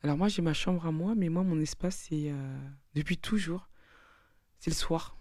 [0.05, 2.33] Alors moi, j'ai ma chambre à moi, mais moi, mon espace, c'est
[2.95, 3.69] depuis toujours,
[4.61, 5.17] c'est le soir.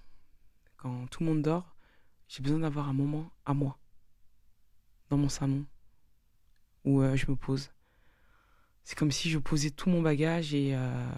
[0.77, 1.75] Quand tout le monde dort,
[2.27, 3.79] j'ai besoin d'avoir un moment à moi,
[5.09, 5.65] dans mon salon,
[6.85, 7.71] où euh, je me pose.
[8.83, 11.11] C'est comme si je posais tout mon bagage et, euh,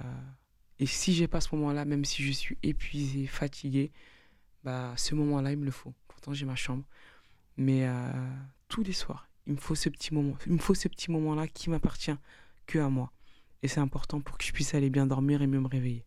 [0.79, 3.91] et si j'ai pas ce moment-là, même si je suis épuisé, fatigué,
[4.63, 5.93] bah ce moment-là, il me le faut.
[6.07, 6.83] Pourtant, j'ai ma chambre.
[7.57, 8.11] Mais euh,
[8.67, 10.35] tous les soirs, il me faut ce petit moment.
[10.45, 12.15] Il me faut ce petit moment-là qui m'appartient
[12.65, 13.11] que à moi.
[13.63, 16.03] Et c'est important pour que je puisse aller bien dormir et mieux me réveiller.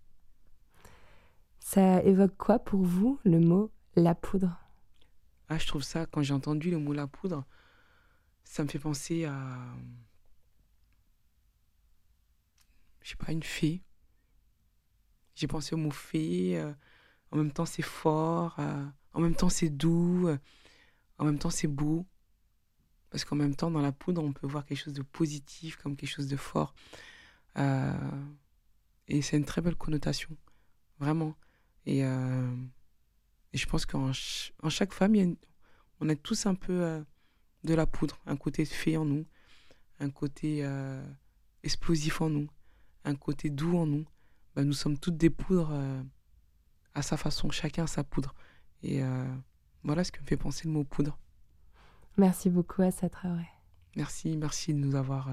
[1.61, 4.59] Ça évoque quoi pour vous le mot la poudre?
[5.49, 7.45] Ah, je trouve ça, quand j'ai entendu le mot la poudre,
[8.55, 9.59] ça me fait penser à.
[13.03, 13.83] Je sais pas, une fée.
[15.35, 16.57] J'ai pensé au mot fée.
[16.61, 16.73] euh,
[17.33, 18.55] en même temps, c'est fort.
[18.61, 20.29] euh, en même temps, c'est doux.
[20.29, 20.39] euh,
[21.19, 22.07] en même temps, c'est beau.
[23.11, 25.97] Parce qu'en même temps, dans la poudre, on peut voir quelque chose de positif, comme
[25.97, 26.75] quelque chose de fort.
[29.09, 30.37] Et c'est une très belle connotation.
[31.01, 31.35] Vraiment.
[31.87, 32.03] Et,
[33.53, 35.15] je pense qu'en ch- en chaque femme,
[36.01, 37.05] on a tous un peu
[37.65, 39.27] de la poudre, un côté fée en nous,
[39.99, 41.03] un côté euh,
[41.63, 42.49] explosif en nous,
[43.05, 44.05] un côté doux en nous.
[44.55, 46.03] Ben, nous sommes toutes des poudres euh,
[46.95, 48.35] à sa façon, chacun a sa poudre.
[48.83, 49.25] Et euh,
[49.83, 51.19] voilà ce que me fait penser le mot poudre.
[52.17, 53.49] Merci beaucoup à Traoré.
[53.97, 55.31] Merci, merci de nous avoir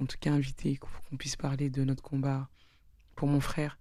[0.00, 2.48] en tout cas invités pour qu'on puisse parler de notre combat
[3.14, 3.78] pour mon frère.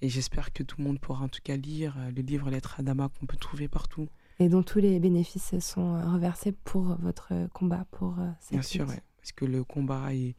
[0.00, 2.82] Et j'espère que tout le monde pourra en tout cas lire le livre Lettre à
[2.82, 4.08] Dama qu'on peut trouver partout.
[4.40, 8.52] Et dont tous les bénéfices sont euh, reversés pour votre euh, combat, pour euh, cette
[8.52, 10.34] Bien sûr, ouais, parce que le combat et,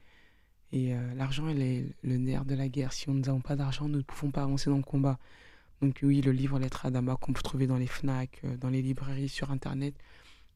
[0.72, 2.94] et euh, l'argent, elle est le nerf de la guerre.
[2.94, 5.20] Si nous n'avons pas d'argent, nous ne pouvons pas avancer dans le combat.
[5.82, 8.82] Donc oui, le livre Lettre à Dama qu'on peut trouver dans les FNAC, dans les
[8.82, 9.96] librairies, sur Internet,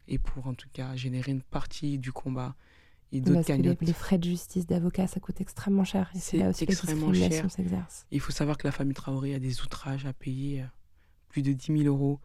[0.08, 2.56] et pour en tout cas générer une partie du combat
[3.12, 6.12] et d'autres que les, frais de justice d'avocat, ça coûte extrêmement cher.
[6.16, 7.52] Et c'est là aussi que extrêmement discrimination cher.
[7.52, 8.06] s'exerce.
[8.12, 10.66] Il faut savoir que la famille Traoré a des outrages à payer, euh,
[11.30, 12.20] plus de 10 000 euros.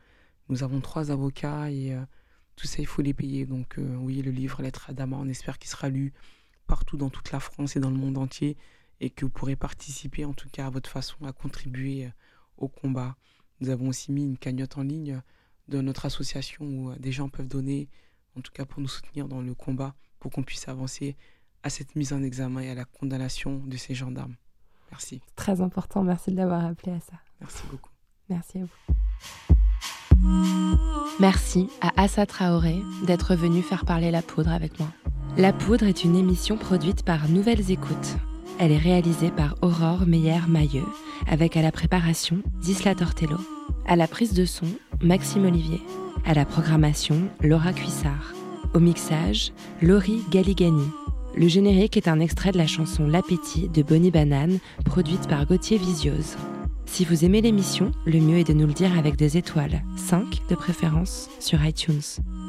[0.50, 2.04] Nous avons trois avocats et euh,
[2.56, 3.46] tout ça, il faut les payer.
[3.46, 6.12] Donc euh, oui, le livre Lettre à Dama, on espère qu'il sera lu
[6.66, 8.56] partout dans toute la France et dans le monde entier
[9.00, 12.10] et que vous pourrez participer en tout cas à votre façon à contribuer euh,
[12.56, 13.16] au combat.
[13.60, 15.22] Nous avons aussi mis une cagnotte en ligne
[15.68, 17.88] de notre association où des gens peuvent donner,
[18.36, 21.16] en tout cas pour nous soutenir dans le combat, pour qu'on puisse avancer
[21.62, 24.34] à cette mise en examen et à la condamnation de ces gendarmes.
[24.90, 25.20] Merci.
[25.24, 26.02] C'est très important.
[26.02, 27.20] Merci de l'avoir appelé à ça.
[27.40, 27.90] Merci beaucoup.
[28.28, 29.49] Merci à vous.
[31.18, 34.88] Merci à Assa Traoré d'être venu faire parler la poudre avec moi.
[35.36, 38.16] La poudre est une émission produite par Nouvelles Écoutes.
[38.58, 40.86] Elle est réalisée par Aurore Meyer-Mailleux,
[41.26, 43.38] avec à la préparation Disla Tortello,
[43.86, 44.66] à la prise de son
[45.02, 45.80] Maxime Olivier,
[46.24, 48.32] à la programmation Laura Cuissard,
[48.74, 50.88] au mixage Laurie Galigani.
[51.36, 55.78] Le générique est un extrait de la chanson L'appétit de Bonnie Banane, produite par Gauthier
[55.78, 56.36] Visiose.
[56.92, 60.48] Si vous aimez l'émission, le mieux est de nous le dire avec des étoiles, 5
[60.50, 62.02] de préférence, sur iTunes.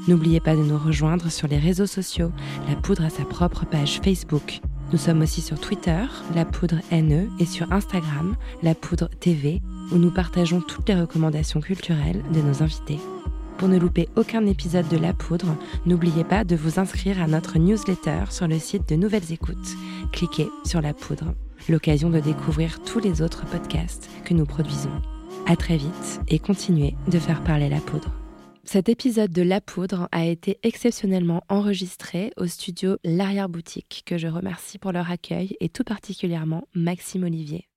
[0.08, 2.32] N'oubliez pas de nous rejoindre sur les réseaux sociaux.
[2.68, 4.60] La Poudre a sa propre page Facebook.
[4.92, 9.62] Nous sommes aussi sur Twitter, La Poudre NE, et sur Instagram, La Poudre TV,
[9.92, 13.00] où nous partageons toutes les recommandations culturelles de nos invités.
[13.60, 17.60] Pour ne louper aucun épisode de La Poudre, n'oubliez pas de vous inscrire à notre
[17.60, 19.78] newsletter sur le site de Nouvelles Écoutes.
[20.12, 21.36] Cliquez sur La Poudre.
[21.70, 24.92] L'occasion de découvrir tous les autres podcasts que nous produisons.
[25.48, 28.12] À très vite et continuez de faire parler la poudre.
[28.64, 34.78] Cet épisode de La Poudre a été exceptionnellement enregistré au studio L'Arrière-Boutique, que je remercie
[34.78, 37.71] pour leur accueil et tout particulièrement Maxime Olivier.